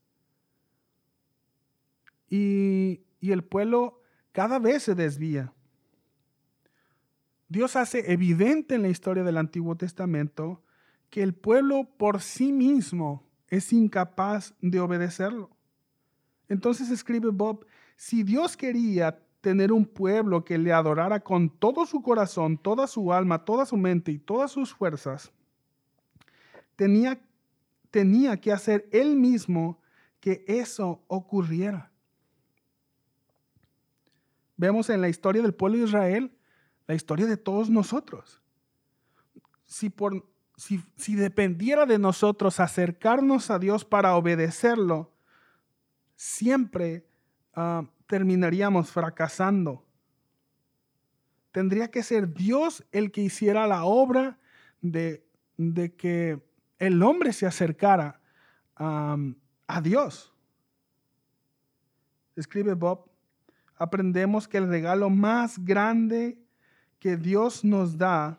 y, 2.30 3.02
el 3.20 3.44
pueblo 3.44 4.00
cada 4.32 4.58
vez 4.58 4.84
se 4.84 4.94
desvía. 4.94 5.52
Dios 7.48 7.74
hace 7.76 8.12
evidente 8.12 8.76
en 8.76 8.82
la 8.82 8.88
historia 8.88 9.24
del 9.24 9.36
Antiguo 9.36 9.76
Testamento 9.76 10.62
que 11.10 11.22
el 11.22 11.34
pueblo 11.34 11.88
por 11.98 12.22
sí 12.22 12.52
mismo 12.52 13.28
es 13.48 13.72
incapaz 13.72 14.54
de 14.60 14.78
obedecerlo. 14.78 15.50
Entonces 16.50 16.90
escribe 16.90 17.30
Bob, 17.30 17.64
si 17.96 18.22
Dios 18.22 18.58
quería 18.58 19.18
tener 19.40 19.72
un 19.72 19.86
pueblo 19.86 20.44
que 20.44 20.58
le 20.58 20.70
adorara 20.70 21.20
con 21.20 21.48
todo 21.48 21.86
su 21.86 22.02
corazón, 22.02 22.58
toda 22.58 22.86
su 22.86 23.10
alma, 23.10 23.46
toda 23.46 23.64
su 23.64 23.78
mente 23.78 24.12
y 24.12 24.18
todas 24.18 24.50
sus 24.50 24.74
fuerzas, 24.74 25.32
tenía, 26.76 27.18
tenía 27.90 28.38
que 28.38 28.52
hacer 28.52 28.86
él 28.92 29.16
mismo 29.16 29.80
que 30.20 30.44
eso 30.46 31.02
ocurriera 31.06 31.90
vemos 34.60 34.90
en 34.90 35.00
la 35.00 35.08
historia 35.08 35.40
del 35.40 35.54
pueblo 35.54 35.78
de 35.78 35.84
Israel 35.84 36.36
la 36.86 36.94
historia 36.94 37.24
de 37.24 37.38
todos 37.38 37.70
nosotros. 37.70 38.42
Si, 39.64 39.88
por, 39.88 40.28
si, 40.56 41.14
dependiera 41.14 41.86
de 41.86 41.98
nosotros 41.98 42.60
acercarnos 42.60 43.50
a 43.50 43.58
Dios 43.58 43.86
para 43.86 44.14
obedecerlo, 44.16 45.12
siempre 46.20 47.06
ah, 47.54 47.82
terminaríamos 48.06 48.90
fracasando. 48.90 49.86
Tendría 51.50 51.90
que 51.90 52.02
ser 52.02 52.34
Dios 52.34 52.84
el 52.92 53.10
que 53.10 53.22
hiciera 53.22 53.66
la 53.66 53.84
obra 53.84 54.38
de, 54.82 55.24
que 55.96 56.38
el 56.78 57.02
hombre 57.02 57.32
se 57.32 57.46
acercara 57.46 58.20
a 58.76 59.80
Dios. 59.82 60.34
Escribe 62.36 62.74
Bob, 62.74 63.10
aprendemos 63.76 64.46
que 64.46 64.58
el 64.58 64.68
regalo 64.68 65.08
más 65.08 65.58
grande 65.64 66.38
que 66.98 67.16
Dios 67.16 67.64
nos 67.64 67.96
da 67.96 68.38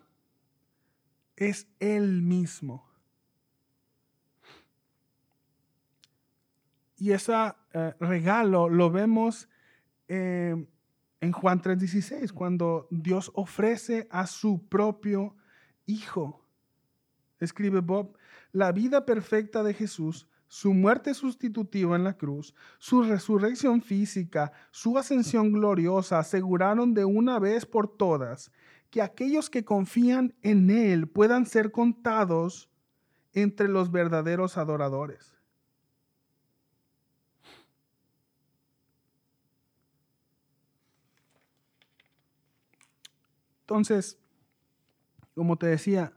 es 1.35 1.67
Él 1.79 2.21
mismo. 2.21 2.90
Y 7.01 7.13
ese 7.13 7.33
eh, 7.73 7.95
regalo 7.99 8.69
lo 8.69 8.91
vemos 8.91 9.49
eh, 10.07 10.55
en 11.19 11.31
Juan 11.31 11.59
3:16, 11.59 12.31
cuando 12.31 12.87
Dios 12.91 13.31
ofrece 13.33 14.07
a 14.11 14.27
su 14.27 14.67
propio 14.69 15.35
Hijo. 15.87 16.45
Escribe 17.39 17.79
Bob, 17.79 18.15
la 18.51 18.71
vida 18.71 19.03
perfecta 19.03 19.63
de 19.63 19.73
Jesús 19.73 20.27
su 20.47 20.75
muerte 20.75 21.15
sustitutiva 21.15 21.95
en 21.95 22.03
la 22.03 22.17
cruz, 22.17 22.53
su 22.77 23.01
resurrección 23.01 23.81
física, 23.81 24.51
su 24.69 24.95
ascensión 24.99 25.51
gloriosa 25.53 26.19
aseguraron 26.19 26.93
de 26.93 27.03
una 27.03 27.39
vez 27.39 27.65
por 27.65 27.87
todas 27.87 28.51
que 28.91 29.01
aquellos 29.01 29.49
que 29.49 29.65
confían 29.65 30.35
en 30.43 30.69
Él 30.69 31.07
puedan 31.07 31.47
ser 31.47 31.71
contados 31.71 32.69
entre 33.33 33.69
los 33.69 33.91
verdaderos 33.91 34.59
adoradores. 34.59 35.40
Entonces, 43.71 44.19
como 45.33 45.55
te 45.55 45.67
decía, 45.67 46.11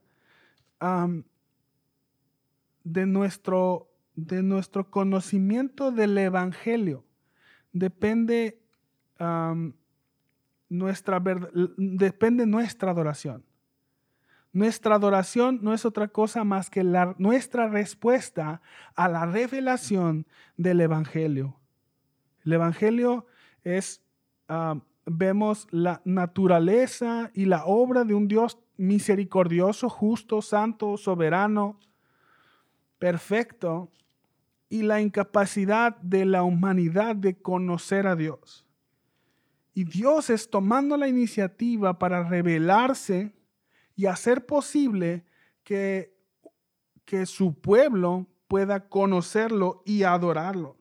de 2.83 3.07
nuestro 3.07 3.89
de 4.17 4.43
nuestro 4.43 4.91
conocimiento 4.91 5.93
del 5.93 6.19
Evangelio 6.19 7.05
depende, 7.73 8.61
nuestra, 10.69 11.23
depende 11.77 12.47
nuestra 12.47 12.91
adoración. 12.91 13.45
Nuestra 14.53 14.97
adoración 14.97 15.61
no 15.63 15.75
es 15.75 15.85
otra 15.85 16.09
cosa 16.09 16.45
más 16.45 16.71
que 16.71 16.85
la, 16.85 17.15
nuestra 17.19 17.69
respuesta 17.69 18.63
a 18.95 19.09
la 19.09 19.27
revelación 19.27 20.27
del 20.57 20.81
Evangelio. 20.81 21.57
El 22.45 22.55
Evangelio 22.55 23.27
es, 23.65 24.01
vemos 25.07 25.67
la 25.71 26.01
naturaleza 26.05 27.31
y 27.35 27.45
la 27.45 27.65
obra 27.65 28.05
de 28.05 28.15
un 28.15 28.29
Dios 28.29 28.59
misericordioso, 28.77 29.89
justo, 29.89 30.43
santo, 30.43 30.97
soberano, 30.97 31.79
perfecto, 32.99 33.91
y 34.69 34.83
la 34.83 35.01
incapacidad 35.01 35.97
de 35.99 36.25
la 36.25 36.43
humanidad 36.43 37.15
de 37.15 37.37
conocer 37.37 38.07
a 38.07 38.17
Dios. 38.17 38.67
Y 39.73 39.85
Dios 39.85 40.31
es 40.31 40.51
tomando 40.51 40.97
la 40.97 41.09
iniciativa 41.09 41.99
para 41.99 42.23
revelarse 42.29 43.35
y 43.95 44.07
hacer 44.07 44.47
posible 44.47 45.25
que, 45.63 46.17
que 47.05 47.27
su 47.27 47.55
pueblo 47.55 48.27
pueda 48.49 48.89
conocerlo 48.89 49.83
y 49.85 50.05
adorarlo. 50.05 50.77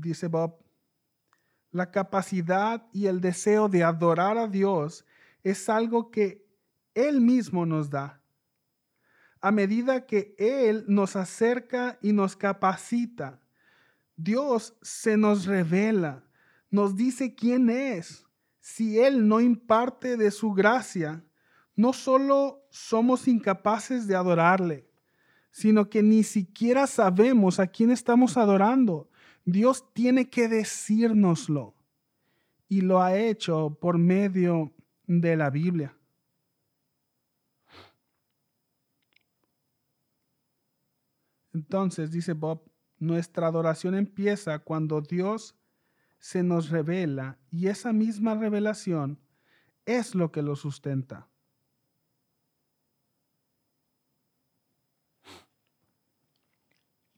Dice 0.00 0.28
Bob, 0.28 0.58
la 1.70 1.90
capacidad 1.90 2.86
y 2.92 3.06
el 3.06 3.20
deseo 3.20 3.68
de 3.68 3.82
adorar 3.82 4.36
a 4.38 4.46
Dios 4.46 5.04
es 5.42 5.68
algo 5.68 6.10
que 6.10 6.46
Él 6.94 7.20
mismo 7.20 7.66
nos 7.66 7.90
da. 7.90 8.20
A 9.40 9.50
medida 9.50 10.06
que 10.06 10.34
Él 10.38 10.84
nos 10.86 11.16
acerca 11.16 11.98
y 12.00 12.12
nos 12.12 12.36
capacita, 12.36 13.40
Dios 14.16 14.76
se 14.82 15.16
nos 15.16 15.46
revela, 15.46 16.22
nos 16.70 16.94
dice 16.94 17.34
quién 17.34 17.70
es. 17.70 18.26
Si 18.60 19.00
Él 19.00 19.26
no 19.26 19.40
imparte 19.40 20.16
de 20.16 20.30
su 20.30 20.52
gracia, 20.52 21.24
no 21.74 21.92
solo 21.92 22.64
somos 22.70 23.26
incapaces 23.26 24.06
de 24.06 24.14
adorarle, 24.14 24.88
sino 25.50 25.88
que 25.88 26.02
ni 26.02 26.22
siquiera 26.22 26.86
sabemos 26.86 27.58
a 27.58 27.66
quién 27.66 27.90
estamos 27.90 28.36
adorando. 28.36 29.10
Dios 29.44 29.92
tiene 29.92 30.30
que 30.30 30.48
decírnoslo 30.48 31.74
y 32.68 32.80
lo 32.80 33.02
ha 33.02 33.16
hecho 33.16 33.76
por 33.80 33.98
medio 33.98 34.72
de 35.06 35.36
la 35.36 35.50
Biblia. 35.50 35.96
Entonces, 41.52 42.10
dice 42.10 42.32
Bob, 42.32 42.62
nuestra 42.98 43.48
adoración 43.48 43.94
empieza 43.94 44.60
cuando 44.60 45.00
Dios 45.00 45.56
se 46.18 46.42
nos 46.42 46.70
revela 46.70 47.38
y 47.50 47.66
esa 47.66 47.92
misma 47.92 48.34
revelación 48.34 49.18
es 49.84 50.14
lo 50.14 50.30
que 50.30 50.40
lo 50.40 50.56
sustenta. 50.56 51.31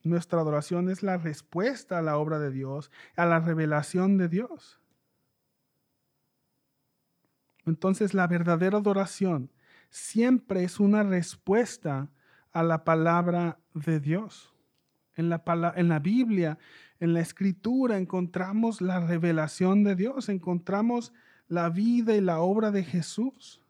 Nuestra 0.04 0.40
adoración 0.40 0.90
es 0.90 1.02
la 1.02 1.16
respuesta 1.16 1.98
a 1.98 2.02
la 2.02 2.18
obra 2.18 2.38
de 2.38 2.50
Dios, 2.50 2.90
a 3.16 3.24
la 3.24 3.40
revelación 3.40 4.18
de 4.18 4.28
Dios. 4.28 4.78
Entonces 7.64 8.12
la 8.12 8.26
verdadera 8.26 8.78
adoración 8.78 9.50
siempre 9.88 10.62
es 10.62 10.78
una 10.78 11.02
respuesta 11.02 12.10
a 12.52 12.62
la 12.62 12.84
palabra 12.84 13.58
de 13.72 13.98
Dios. 13.98 14.52
En 15.16 15.30
la, 15.30 16.00
Biblia, 16.00 16.58
en 16.98 17.14
la 17.14 17.20
escritura, 17.20 17.96
encontramos 17.96 18.80
la 18.80 19.00
revelación 19.00 19.84
de 19.84 19.94
Dios, 19.94 20.28
encontramos 20.28 21.12
la 21.48 21.70
vida 21.70 22.14
y 22.14 22.20
la 22.20 22.40
obra 22.40 22.72
de 22.72 22.82
Jesús. 22.82 23.62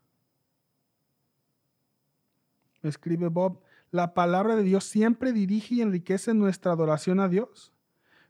Escribe 2.82 3.28
Bob, 3.28 3.60
la 3.94 4.12
palabra 4.12 4.57
de 4.57 4.64
Dios 4.64 4.83
siempre 4.83 5.33
dirige 5.33 5.76
y 5.76 5.80
enriquece 5.80 6.35
nuestra 6.35 6.72
adoración 6.72 7.20
a 7.20 7.28
Dios. 7.28 7.72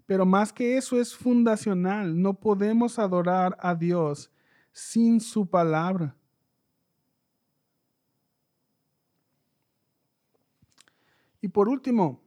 Pero 0.04 0.26
más 0.26 0.52
que 0.52 0.76
eso 0.76 1.00
es 1.00 1.16
fundacional. 1.16 2.20
No 2.20 2.34
podemos 2.34 2.98
adorar 2.98 3.56
a 3.58 3.74
Dios 3.74 4.30
sin 4.72 5.22
su 5.22 5.48
palabra. 5.48 6.14
Y 11.40 11.48
por 11.48 11.70
último, 11.70 12.20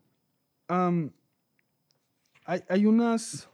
hay, 2.43 2.85
unas 2.87 3.47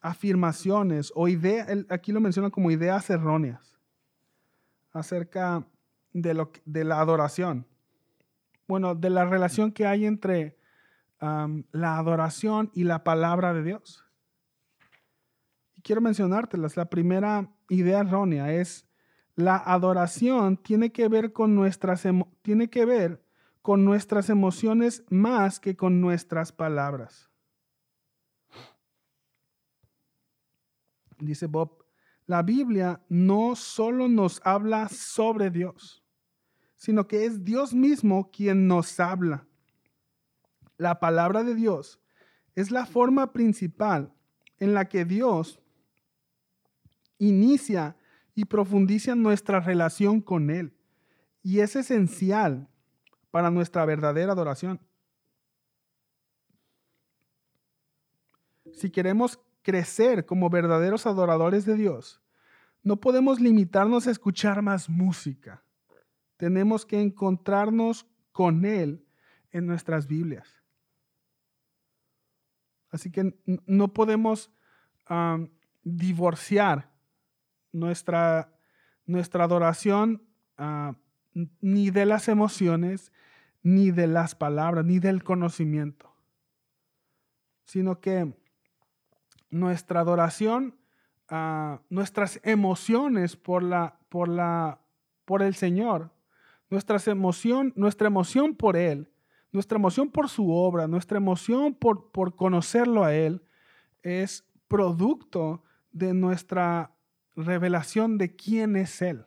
afirmaciones 0.00 1.12
o 1.14 1.28
ideas, 1.28 1.68
aquí 1.90 2.12
lo 2.12 2.22
menciona 2.22 2.48
como 2.48 2.70
ideas 2.70 3.10
erróneas 3.10 3.73
acerca 4.94 5.66
de, 6.14 6.32
lo, 6.32 6.50
de 6.64 6.84
la 6.84 7.00
adoración. 7.00 7.66
Bueno, 8.66 8.94
de 8.94 9.10
la 9.10 9.26
relación 9.26 9.70
que 9.70 9.86
hay 9.86 10.06
entre 10.06 10.56
la 11.20 11.98
adoración 11.98 12.70
y 12.74 12.84
la 12.84 13.02
palabra 13.04 13.54
de 13.54 13.62
Dios. 13.62 14.04
Y 15.74 15.82
quiero 15.82 16.00
mencionártelas. 16.00 16.76
La 16.76 16.90
primera 16.90 17.50
idea 17.68 18.00
errónea 18.00 18.52
es 18.52 18.86
la 19.34 19.56
adoración 19.56 20.56
tiene 20.56 20.92
que 20.92 21.08
ver 21.08 21.32
con 21.32 21.54
nuestras 21.54 22.04
tiene 22.42 22.68
que 22.68 22.84
ver 22.84 23.24
con 23.62 23.84
nuestras 23.84 24.28
emociones 24.28 25.02
más 25.08 25.58
que 25.58 25.76
con 25.76 26.00
nuestras 26.00 26.52
palabras. 26.52 27.30
Dice 31.18 31.46
Bob 31.46 31.83
la 32.26 32.42
Biblia 32.42 33.02
no 33.08 33.54
solo 33.56 34.08
nos 34.08 34.40
habla 34.44 34.88
sobre 34.88 35.50
Dios, 35.50 36.02
sino 36.76 37.06
que 37.06 37.26
es 37.26 37.44
Dios 37.44 37.74
mismo 37.74 38.30
quien 38.30 38.66
nos 38.66 38.98
habla. 38.98 39.46
La 40.76 41.00
palabra 41.00 41.44
de 41.44 41.54
Dios 41.54 42.00
es 42.54 42.70
la 42.70 42.86
forma 42.86 43.32
principal 43.32 44.12
en 44.58 44.74
la 44.74 44.88
que 44.88 45.04
Dios 45.04 45.60
inicia 47.18 47.96
y 48.34 48.46
profundiza 48.46 49.14
nuestra 49.14 49.60
relación 49.60 50.20
con 50.20 50.50
Él. 50.50 50.76
Y 51.42 51.60
es 51.60 51.76
esencial 51.76 52.68
para 53.30 53.50
nuestra 53.50 53.84
verdadera 53.84 54.32
adoración. 54.32 54.80
Si 58.72 58.90
queremos 58.90 59.38
crecer 59.64 60.26
como 60.26 60.50
verdaderos 60.50 61.06
adoradores 61.06 61.64
de 61.64 61.74
Dios, 61.74 62.20
no 62.84 63.00
podemos 63.00 63.40
limitarnos 63.40 64.06
a 64.06 64.12
escuchar 64.12 64.62
más 64.62 64.88
música. 64.88 65.64
Tenemos 66.36 66.86
que 66.86 67.00
encontrarnos 67.00 68.06
con 68.30 68.64
Él 68.64 69.04
en 69.50 69.66
nuestras 69.66 70.06
Biblias. 70.06 70.62
Así 72.90 73.10
que 73.10 73.34
no 73.66 73.92
podemos 73.92 74.52
divorciar 75.82 76.90
nuestra, 77.72 78.52
nuestra 79.06 79.44
adoración 79.44 80.22
ah, 80.58 80.94
ni 81.60 81.90
de 81.90 82.06
las 82.06 82.28
emociones, 82.28 83.12
ni 83.62 83.90
de 83.90 84.06
las 84.06 84.34
palabras, 84.34 84.84
ni 84.84 84.98
del 84.98 85.24
conocimiento, 85.24 86.14
sino 87.64 88.00
que 88.00 88.34
nuestra 89.54 90.00
adoración, 90.00 90.76
ah, 91.28 91.80
nuestras 91.88 92.40
emociones 92.42 93.36
por, 93.36 93.62
la, 93.62 93.98
por, 94.08 94.28
la, 94.28 94.80
por 95.24 95.42
el 95.42 95.54
Señor, 95.54 96.10
nuestras 96.70 97.06
emoción, 97.08 97.72
nuestra 97.76 98.08
emoción 98.08 98.54
por 98.54 98.76
Él, 98.76 99.10
nuestra 99.52 99.78
emoción 99.78 100.10
por 100.10 100.28
su 100.28 100.50
obra, 100.52 100.88
nuestra 100.88 101.18
emoción 101.18 101.74
por, 101.74 102.10
por 102.10 102.34
conocerlo 102.34 103.04
a 103.04 103.14
Él, 103.14 103.42
es 104.02 104.44
producto 104.66 105.62
de 105.92 106.12
nuestra 106.12 106.92
revelación 107.36 108.18
de 108.18 108.34
quién 108.34 108.74
es 108.76 109.00
Él. 109.00 109.24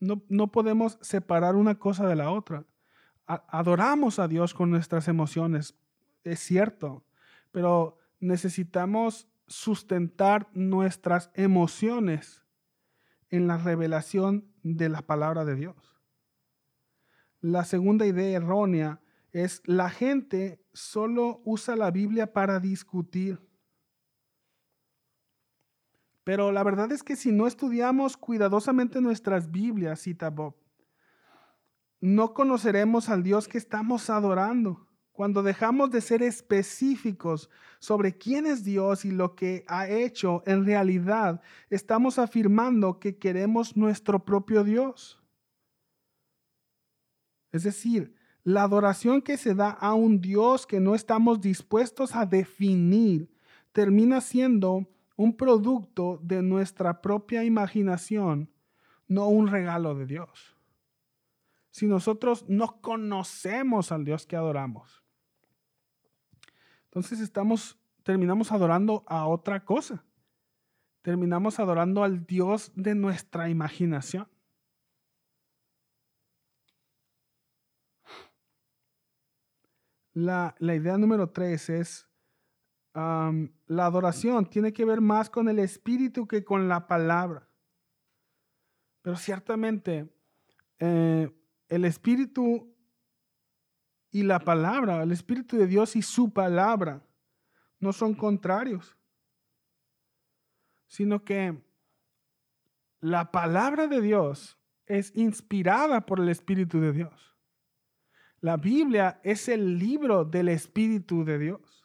No, 0.00 0.22
no, 0.28 0.50
podemos 0.50 0.98
separar 1.00 1.54
una 1.54 1.78
cosa 1.78 2.06
de 2.06 2.16
la 2.16 2.30
otra. 2.30 2.64
Adoramos 3.26 4.18
a 4.18 4.28
Dios 4.28 4.52
con 4.52 4.70
nuestras 4.70 5.08
emociones, 5.08 5.74
es 6.24 6.40
cierto, 6.40 7.04
pero 7.52 7.98
necesitamos 8.20 9.28
sustentar 9.46 10.48
nuestras 10.54 11.30
emociones 11.34 12.42
en 13.30 13.46
la 13.46 13.58
revelación 13.58 14.48
de 14.62 14.88
la 14.88 15.02
palabra 15.02 15.44
de 15.44 15.54
Dios. 15.54 15.76
La 17.40 17.64
segunda 17.64 18.06
idea 18.06 18.36
errónea 18.36 19.00
es 19.32 19.62
la 19.66 19.90
gente 19.90 20.64
solo 20.72 21.42
usa 21.44 21.76
la 21.76 21.90
Biblia 21.90 22.32
para 22.32 22.60
discutir. 22.60 23.40
Pero 26.22 26.52
la 26.52 26.62
verdad 26.62 26.90
es 26.92 27.02
que 27.02 27.16
si 27.16 27.32
no 27.32 27.46
estudiamos 27.46 28.16
cuidadosamente 28.16 29.00
nuestras 29.00 29.50
Biblias, 29.50 30.00
cita 30.00 30.30
Bob, 30.30 30.54
no 32.00 32.32
conoceremos 32.32 33.08
al 33.08 33.22
Dios 33.22 33.48
que 33.48 33.58
estamos 33.58 34.08
adorando. 34.08 34.86
Cuando 35.14 35.44
dejamos 35.44 35.92
de 35.92 36.00
ser 36.00 36.24
específicos 36.24 37.48
sobre 37.78 38.18
quién 38.18 38.46
es 38.46 38.64
Dios 38.64 39.04
y 39.04 39.12
lo 39.12 39.36
que 39.36 39.64
ha 39.68 39.88
hecho, 39.88 40.42
en 40.44 40.66
realidad 40.66 41.40
estamos 41.70 42.18
afirmando 42.18 42.98
que 42.98 43.16
queremos 43.16 43.76
nuestro 43.76 44.24
propio 44.24 44.64
Dios. 44.64 45.22
Es 47.52 47.62
decir, 47.62 48.16
la 48.42 48.64
adoración 48.64 49.22
que 49.22 49.36
se 49.36 49.54
da 49.54 49.70
a 49.70 49.94
un 49.94 50.20
Dios 50.20 50.66
que 50.66 50.80
no 50.80 50.96
estamos 50.96 51.40
dispuestos 51.40 52.16
a 52.16 52.26
definir 52.26 53.30
termina 53.70 54.20
siendo 54.20 54.88
un 55.14 55.36
producto 55.36 56.18
de 56.24 56.42
nuestra 56.42 57.00
propia 57.00 57.44
imaginación, 57.44 58.50
no 59.06 59.28
un 59.28 59.46
regalo 59.46 59.94
de 59.94 60.06
Dios. 60.06 60.56
Si 61.70 61.86
nosotros 61.86 62.44
no 62.48 62.80
conocemos 62.80 63.92
al 63.92 64.04
Dios 64.04 64.26
que 64.26 64.34
adoramos, 64.34 65.03
entonces 66.94 67.18
estamos, 67.18 67.76
terminamos 68.04 68.52
adorando 68.52 69.02
a 69.08 69.26
otra 69.26 69.64
cosa. 69.64 70.04
Terminamos 71.02 71.58
adorando 71.58 72.04
al 72.04 72.24
Dios 72.24 72.70
de 72.76 72.94
nuestra 72.94 73.48
imaginación. 73.48 74.28
la, 80.14 80.54
idea 80.60 80.96
número 80.96 81.28
tres 81.30 81.68
es 81.68 82.08
la 82.94 83.86
adoración 83.86 84.48
tiene 84.48 84.72
que 84.72 84.84
ver 84.84 85.00
más 85.00 85.28
con 85.28 85.48
el 85.48 85.58
espíritu 85.58 86.28
que 86.28 86.44
con 86.44 86.68
la 86.68 86.86
palabra. 86.86 87.48
Pero 89.02 89.16
ciertamente 89.16 90.08
eh, 90.78 91.28
el 91.68 91.84
espíritu 91.84 92.73
y 94.14 94.22
la 94.22 94.38
palabra, 94.38 95.02
el 95.02 95.10
espíritu 95.10 95.56
de 95.56 95.66
Dios 95.66 95.96
y 95.96 96.02
su 96.02 96.32
palabra 96.32 97.04
no 97.80 97.92
son 97.92 98.14
contrarios, 98.14 98.96
sino 100.86 101.24
que 101.24 101.60
la 103.00 103.32
palabra 103.32 103.88
de 103.88 104.00
Dios 104.00 104.56
es 104.86 105.10
inspirada 105.16 106.06
por 106.06 106.20
el 106.20 106.28
Espíritu 106.28 106.78
de 106.80 106.92
Dios. 106.92 107.36
La 108.40 108.56
Biblia 108.56 109.20
es 109.24 109.48
el 109.48 109.80
libro 109.80 110.24
del 110.24 110.48
Espíritu 110.48 111.24
de 111.24 111.36
Dios. 111.36 111.84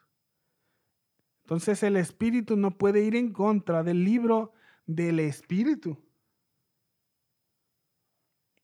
Entonces 1.41 1.81
el 1.81 1.97
Espíritu 1.97 2.55
no 2.55 2.77
puede 2.77 3.01
ir 3.01 3.15
en 3.15 3.33
contra 3.33 3.81
del 3.81 4.03
libro 4.03 4.53
del 4.85 5.19
Espíritu. 5.19 5.97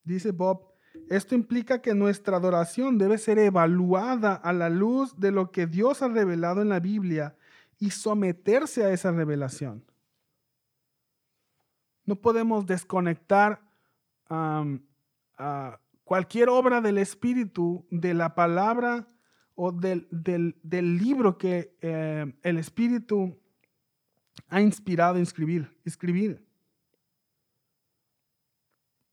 Dice 0.03 0.29
Bob, 0.29 0.74
esto 1.09 1.35
implica 1.35 1.81
que 1.81 1.93
nuestra 1.93 2.37
adoración 2.37 2.97
debe 2.97 3.17
ser 3.17 3.37
evaluada 3.39 4.33
a 4.33 4.53
la 4.53 4.69
luz 4.69 5.19
de 5.19 5.31
lo 5.31 5.51
que 5.51 5.67
Dios 5.67 6.01
ha 6.01 6.07
revelado 6.07 6.61
en 6.61 6.69
la 6.69 6.79
Biblia 6.79 7.35
y 7.79 7.91
someterse 7.91 8.83
a 8.83 8.91
esa 8.91 9.11
revelación. 9.11 9.83
No 12.05 12.15
podemos 12.15 12.65
desconectar 12.65 13.61
cualquier 16.03 16.49
obra 16.49 16.81
del 16.81 16.97
Espíritu 16.97 17.85
de 17.89 18.13
la 18.13 18.35
palabra 18.35 19.07
o 19.55 19.71
del, 19.71 20.07
libro 20.99 21.37
que 21.37 21.75
eh, 21.81 22.33
el 22.43 22.57
Espíritu 22.57 23.39
ha 24.49 24.61
inspirado 24.61 25.17
a 25.17 25.21
escribir. 25.21 25.75
escribir. 25.85 26.44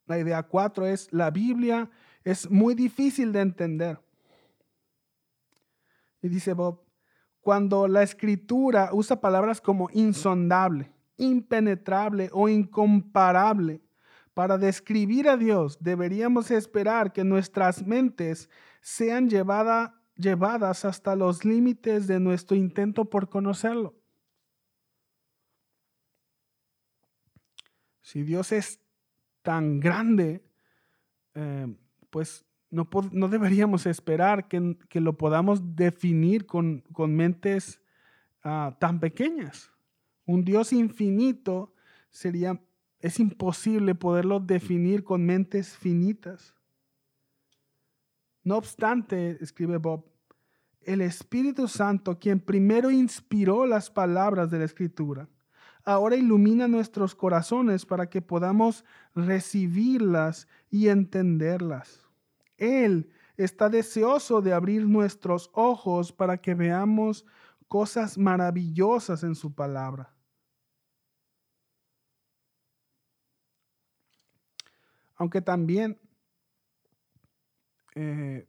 La 0.07 0.19
idea 0.19 0.43
cuatro 0.43 0.87
es, 0.87 1.13
la 1.13 1.31
Biblia 1.31 1.91
es 2.25 2.51
muy 2.51 2.75
difícil 2.75 3.33
de 3.33 3.41
entender. 3.41 4.01
Y 6.21 6.29
dice 6.29 6.53
Bob, 6.53 6.83
cuando 7.41 7.89
la 7.89 8.03
escritura 8.03 8.91
usa 8.93 9.21
palabras 9.21 9.61
como 9.61 9.89
insondable, 9.93 10.93
impenetrable 11.17 12.31
o 12.33 12.49
incomparable 12.49 13.83
para 14.35 14.57
describir 14.59 15.29
a 15.29 15.37
Dios, 15.37 15.79
deberíamos 15.81 16.51
esperar 16.51 17.13
que 17.13 17.25
nuestras 17.25 17.85
mentes 17.85 18.49
sean 18.81 19.29
llevadas 19.29 20.85
hasta 20.85 21.17
los 21.17 21.45
límites 21.45 22.07
de 22.07 22.21
nuestro 22.21 22.57
intento 22.57 23.05
por 23.05 23.29
conocerlo. 23.29 23.95
Si 28.01 28.23
Dios 28.23 28.53
es 28.53 28.82
tan 29.43 29.81
grande, 29.81 30.45
eh, 31.35 31.67
pues 32.11 32.45
no, 32.71 32.89
no, 33.11 33.29
deberíamos 33.29 33.87
esperar 33.87 34.49
que, 34.49 34.77
lo 35.01 35.17
podamos 35.17 35.77
definir 35.77 36.47
con, 36.47 36.85
mentes 36.97 37.81
ah, 38.43 38.77
tan 38.81 38.99
pequeñas. 38.99 39.71
Un 40.25 40.45
Dios 40.45 40.73
infinito 40.73 41.75
sería 42.11 42.59
es 43.03 43.19
imposible 43.19 43.97
poderlo 43.97 44.39
definir 44.39 45.03
con 45.03 45.27
mentes 45.27 45.77
finitas. 45.77 46.55
No 48.45 48.57
obstante, 48.57 49.39
escribe 49.41 49.77
Bob, 49.77 50.07
el 50.81 51.01
Espíritu 51.01 51.67
Santo, 51.67 52.19
quien 52.19 52.41
primero 52.41 52.91
inspiró 52.91 53.67
las 53.67 53.91
palabras 53.91 54.51
de 54.51 54.59
la 54.59 54.65
Escritura, 54.65 55.29
ahora 55.85 56.17
ilumina 56.17 56.69
nuestros 56.69 57.15
corazones 57.15 57.87
para 57.87 58.09
que 58.09 58.23
podamos 58.23 58.85
recibirlas 59.15 60.49
y 60.71 60.89
entenderlas. 60.89 62.07
Él 62.57 63.11
está 63.37 63.69
deseoso 63.69 64.41
de 64.41 64.53
abrir 64.53 64.87
nuestros 64.87 65.51
ojos 65.53 66.13
para 66.13 66.39
que 66.39 66.55
veamos 66.55 67.27
cosas 67.69 68.19
maravillosas 68.19 69.25
en 69.25 69.35
su 69.35 69.55
palabra. 69.55 70.15
Aunque 75.17 75.41
también 75.41 75.99
eh, 77.95 78.49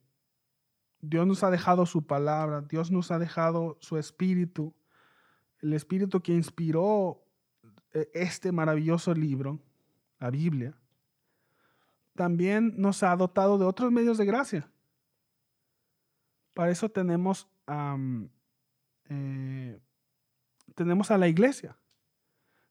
Dios 1.02 1.28
nos 1.28 1.43
ha 1.43 1.52
dejado 1.52 1.86
su 1.86 2.06
palabra, 2.06 2.62
Dios 2.62 2.91
nos 2.91 3.12
ha 3.12 3.19
dejado 3.19 3.78
su 3.82 3.98
espíritu, 3.98 4.74
el 5.60 5.74
espíritu 5.74 6.22
que 6.22 6.34
inspiró 6.34 7.22
este 8.13 8.51
maravilloso 8.51 9.13
libro, 9.13 9.60
la 10.19 10.29
Biblia, 10.29 10.75
también 12.15 12.73
nos 12.77 13.03
ha 13.03 13.15
dotado 13.15 13.58
de 13.58 13.65
otros 13.65 13.91
medios 13.91 14.17
de 14.17 14.25
gracia. 14.25 14.69
Para 16.53 16.71
eso 16.71 16.89
tenemos, 16.89 17.47
eh, 19.10 19.79
tenemos 20.75 21.12
a 21.12 21.17
la 21.17 21.27
iglesia. 21.27 21.75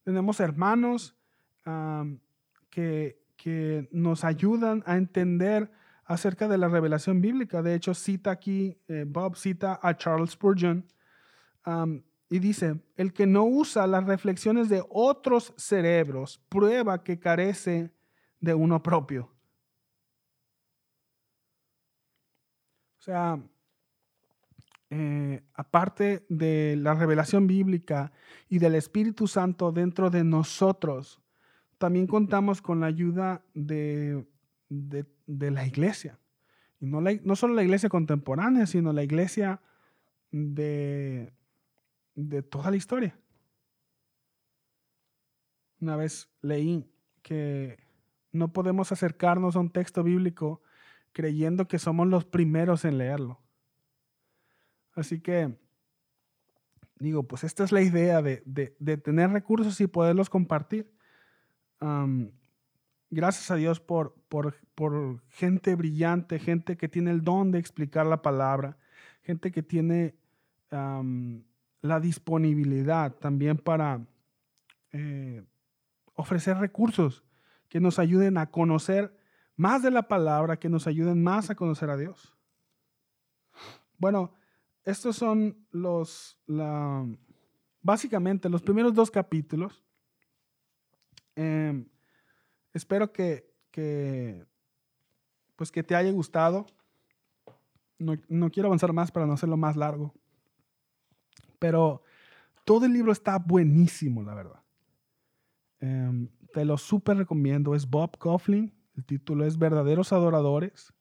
Tenemos 0.04 0.40
hermanos 0.40 1.16
que 2.70 3.22
que 3.42 3.88
nos 3.90 4.22
ayudan 4.22 4.85
a 4.87 4.96
entender 4.96 5.68
acerca 6.04 6.46
de 6.46 6.58
la 6.58 6.68
revelación 6.68 7.20
bíblica. 7.20 7.61
De 7.61 7.74
hecho, 7.74 7.92
cita 7.92 8.30
aquí, 8.30 8.78
eh, 8.87 9.04
Bob 9.04 9.35
cita 9.35 9.80
a 9.82 9.96
Charles 9.96 10.30
Spurgeon 10.30 10.87
y 12.33 12.38
dice, 12.38 12.81
el 12.97 13.12
que 13.12 13.27
no 13.27 13.45
usa 13.45 13.87
las 13.87 14.07
reflexiones 14.07 14.71
de 14.71 14.83
otros 14.88 15.53
cerebros 15.59 16.40
prueba 16.49 17.05
que 17.05 17.18
carece 17.18 17.90
de 18.40 18.55
uno 18.55 18.83
propio. 18.83 19.31
O 22.99 23.03
sea, 23.03 23.38
eh, 24.88 25.42
aparte 25.53 26.25
de 26.31 26.77
la 26.79 26.95
revelación 26.95 27.47
bíblica 27.47 28.12
y 28.49 28.59
del 28.59 28.77
Espíritu 28.77 29.27
Santo 29.27 29.71
dentro 29.71 30.09
de 30.09 30.25
nosotros, 30.25 31.21
también 31.77 32.07
contamos 32.07 32.62
con 32.62 32.81
la 32.81 32.87
ayuda 32.87 33.45
de, 33.53 34.25
la 34.71 35.66
iglesia. 35.66 36.18
Y 36.81 36.87
no, 36.87 37.03
no 37.03 37.37
solo 37.37 37.53
la 37.53 37.62
iglesia 37.62 37.90
contemporánea, 37.90 38.64
sino 38.64 38.90
la 38.95 39.03
iglesia 39.03 39.61
de, 40.31 41.31
de 42.14 42.42
toda 42.42 42.70
la 42.70 42.77
historia. 42.77 43.18
Una 45.81 45.96
vez 45.96 46.31
leí 46.40 46.88
que 47.22 47.79
no 48.31 48.53
podemos 48.53 48.92
acercarnos 48.92 49.57
a 49.57 49.61
un 49.61 49.70
texto 49.70 50.03
bíblico 50.03 50.62
creyendo 51.12 51.68
que 51.68 51.79
somos 51.79 52.07
los 52.07 52.25
primeros 52.25 52.85
en 52.85 52.98
leerlo. 52.98 53.40
Así 54.94 55.20
que, 55.20 55.59
digo, 56.98 57.25
pues 57.25 57.44
esta 57.44 57.64
es 57.64 57.72
la 57.72 57.83
idea 57.83 58.22
de, 58.22 58.42
de 58.44 58.96
tener 58.96 59.31
recursos 59.31 59.81
y 59.81 59.87
poderlos 59.87 60.31
compartir 60.31 60.92
gracias 63.11 63.51
a 63.51 63.57
Dios 63.57 63.81
por, 63.81 64.14
por, 64.29 65.22
gente 65.29 65.75
brillante, 65.75 66.38
gente 66.38 66.77
que 66.77 66.88
tiene 66.88 67.11
el 67.11 67.22
don 67.22 67.51
de 67.51 67.59
explicar 67.59 68.07
la 68.07 68.22
palabra, 68.22 68.79
gente 69.22 69.51
que 69.53 69.62
tiene 69.62 70.14
la 71.83 72.01
disponibilidad 72.01 73.14
también 73.16 73.59
para 73.59 74.07
eh, 74.92 75.45
ofrecer 76.14 76.57
recursos 76.57 77.23
que 77.68 77.81
nos 77.81 77.99
ayuden 77.99 78.38
a 78.38 78.51
conocer 78.51 79.14
más 79.57 79.83
de 79.83 79.90
la 79.90 80.09
palabra, 80.09 80.59
que 80.59 80.71
nos 80.71 80.87
ayuden 80.87 81.23
más 81.23 81.51
a 81.51 81.55
conocer 81.55 81.90
a 81.90 81.99
Dios. 81.99 82.35
Bueno, 83.99 84.33
estos 84.85 85.16
son 85.16 85.66
los, 85.71 86.40
básicamente 87.83 88.49
los 88.49 88.62
primeros 88.62 88.95
dos 88.95 89.11
capítulos 89.11 89.85
Em, 91.35 91.88
espero 92.73 93.12
que, 93.12 93.51
pues 95.57 95.71
que 95.73 95.83
te 95.83 95.95
haya 95.95 96.11
gustado. 96.11 96.66
No, 97.99 98.51
quiero 98.51 98.68
avanzar 98.68 98.92
más 98.92 99.11
para 99.11 99.27
no 99.27 99.35
hacerlo 99.35 99.57
más 99.57 99.77
largo. 99.77 100.12
Pero 101.62 102.03
todo 102.64 102.87
el 102.87 102.92
libro 102.92 103.12
está 103.12 103.38
buenísimo, 103.38 104.25
la 104.25 104.35
verdad. 104.35 104.61
Em, 105.79 106.29
te 106.53 106.64
lo 106.64 106.77
súper 106.77 107.18
recomiendo. 107.18 107.77
Es 107.77 107.88
Bob 107.88 108.18
Coughlin. 108.18 108.75
El 108.96 109.05
título 109.05 109.46
es 109.46 109.57
Verdaderos 109.57 110.12
Adoradores. 110.12 110.92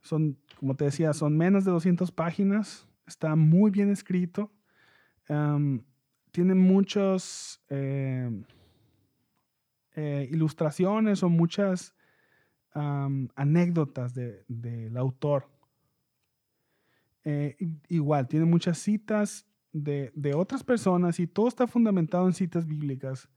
Son, 0.00 0.38
como 0.58 0.74
te 0.74 0.86
decía, 0.86 1.12
son 1.12 1.36
menos 1.36 1.66
de 1.66 1.70
200 1.70 2.10
páginas. 2.12 2.88
Está 3.06 3.36
muy 3.36 3.70
bien 3.70 3.90
escrito. 3.90 4.50
Em, 5.28 5.84
tiene 6.30 6.54
muchos 6.54 7.62
eh, 7.68 8.30
ilustraciones 10.30 11.22
o 11.22 11.28
muchas 11.28 11.94
anécdotas 12.72 14.14
del 14.14 14.96
autor. 14.96 15.50
eh, 17.22 17.56
igual, 17.88 18.26
tiene 18.26 18.46
muchas 18.46 18.78
citas 18.78 19.46
de, 19.74 20.34
otras 20.34 20.62
personas 20.62 21.18
y 21.18 21.26
todo 21.26 21.48
está 21.48 21.66
fundamentado 21.66 22.26
en 22.26 22.32
citas 22.32 22.66
bíblicas. 22.66 23.28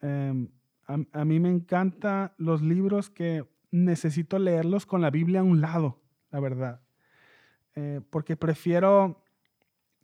Em, 0.00 0.48
a, 0.86 1.24
mí 1.24 1.38
me 1.38 1.50
encantan 1.50 2.32
los 2.38 2.62
libros 2.62 3.10
que 3.10 3.44
necesito 3.70 4.38
leerlos 4.38 4.86
con 4.86 5.02
la 5.02 5.10
Biblia 5.10 5.40
a 5.40 5.44
un 5.44 5.60
lado, 5.60 6.00
la 6.30 6.40
verdad. 6.40 6.80
Eh, 7.74 8.00
porque 8.08 8.34
prefiero 8.34 9.22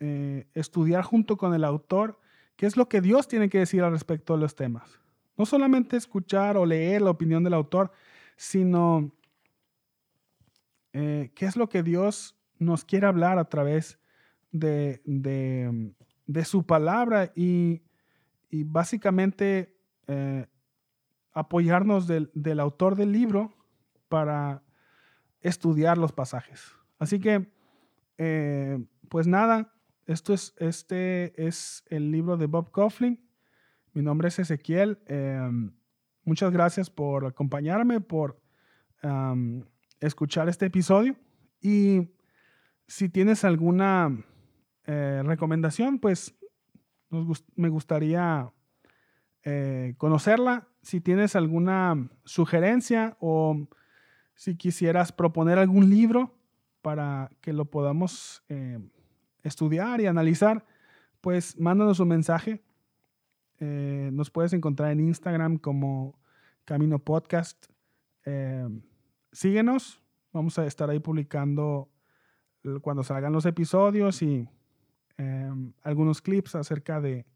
eh, 0.01 0.47
estudiar 0.53 1.03
junto 1.03 1.39
con 1.39 1.55
el 1.55 1.65
autor 1.65 2.21
qué 2.57 2.67
es 2.67 2.77
lo 2.77 2.89
que 2.89 3.01
Dios 3.01 3.27
tiene 3.27 3.49
que 3.49 3.59
decir 3.59 3.83
al 3.83 3.93
respecto 3.93 4.35
de 4.35 4.41
los 4.41 4.55
temas. 4.55 5.01
No 5.39 5.47
solamente 5.47 5.97
escuchar 5.97 6.59
o 6.59 6.67
leer 6.67 7.01
la 7.01 7.11
opinión 7.11 7.43
del 7.43 7.55
autor, 7.55 7.91
sino 8.37 9.13
qué 10.93 11.33
es 11.41 11.57
lo 11.57 11.69
que 11.69 11.83
Dios 11.83 12.37
nos 12.61 12.85
quiere 12.85 13.09
hablar 13.09 13.41
a 13.41 13.49
través 13.49 13.99
de, 14.55 16.45
su 16.45 16.65
palabra 16.65 17.33
y, 17.35 17.83
básicamente 18.51 19.77
eh, 20.07 20.47
apoyarnos 21.33 22.07
del, 22.07 22.61
autor 22.61 22.95
del 22.95 23.13
libro 23.13 23.53
para 24.09 24.63
estudiar 25.41 25.99
los 25.99 26.13
pasajes. 26.13 26.73
Así 26.99 27.19
que, 27.19 27.51
eh, 28.17 28.79
pues 29.09 29.27
nada, 29.27 29.75
esto 30.07 30.33
es, 30.33 30.55
este 30.59 31.47
es 31.47 31.85
el 31.89 32.13
libro 32.13 32.37
de 32.37 32.47
Bob 32.47 32.71
Coughlin. 32.71 33.21
Mi 33.93 34.03
nombre 34.03 34.29
es 34.29 34.39
Ezequiel. 34.39 35.01
Em, 35.07 35.75
muchas 36.25 36.53
gracias 36.53 36.91
por 36.91 37.27
acompañarme, 37.27 38.01
por 38.01 38.41
escuchar 40.01 40.49
este 40.49 40.67
episodio. 40.67 41.15
Y 41.61 42.09
si 42.87 43.11
tienes 43.11 43.45
alguna 43.45 44.25
eh, 44.87 45.23
recomendación, 45.25 45.99
pues 45.99 46.35
me 47.55 47.69
gustaría 47.69 48.53
eh, 49.43 49.95
conocerla. 49.99 50.69
Si 50.83 51.01
tienes 51.01 51.37
alguna 51.37 52.11
sugerencia 52.25 53.17
o 53.21 53.67
si 54.35 54.57
quisieras 54.57 55.13
proponer 55.13 55.59
algún 55.59 55.89
libro 55.89 56.35
para 56.83 57.31
que 57.41 57.53
lo 57.53 57.65
podamos 57.67 58.43
eh, 58.49 58.79
estudiar 59.43 60.01
y 60.01 60.07
analizar, 60.07 60.67
pues 61.21 61.59
mándanos 61.59 62.01
un 62.01 62.09
mensaje. 62.09 62.63
nos 63.61 64.31
puedes 64.31 64.53
encontrar 64.53 64.91
en 64.91 65.01
Instagram 65.01 65.57
como 65.57 66.19
Camino 66.67 66.99
Podcast. 66.99 67.67
síguenos, 69.33 70.03
vamos 70.33 70.59
a 70.59 70.67
estar 70.67 70.91
ahí 70.91 70.99
publicando 71.01 71.89
cuando 72.83 73.03
salgan 73.03 73.33
los 73.33 73.47
episodios 73.47 74.21
y 74.21 74.47
em, 75.19 75.73
algunos 75.83 76.21
clips 76.21 76.55
acerca 76.55 77.01
de, 77.01 77.27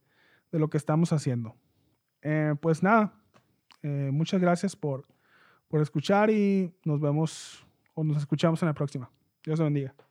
lo 0.50 0.68
que 0.70 0.78
estamos 0.78 1.12
haciendo. 1.12 1.54
Eh, 2.22 2.54
pues 2.60 2.82
nada, 2.82 3.12
eh, 3.82 4.10
muchas 4.12 4.40
gracias 4.40 4.74
por, 4.74 5.06
por 5.68 5.82
escuchar 5.82 6.30
y 6.30 6.72
nos 6.84 7.00
vemos 7.00 7.66
o 7.94 8.02
nos 8.02 8.16
escuchamos 8.16 8.62
en 8.62 8.68
la 8.68 8.74
próxima. 8.74 9.10
Dios 9.44 9.58
te 9.58 9.64
bendiga. 9.64 10.07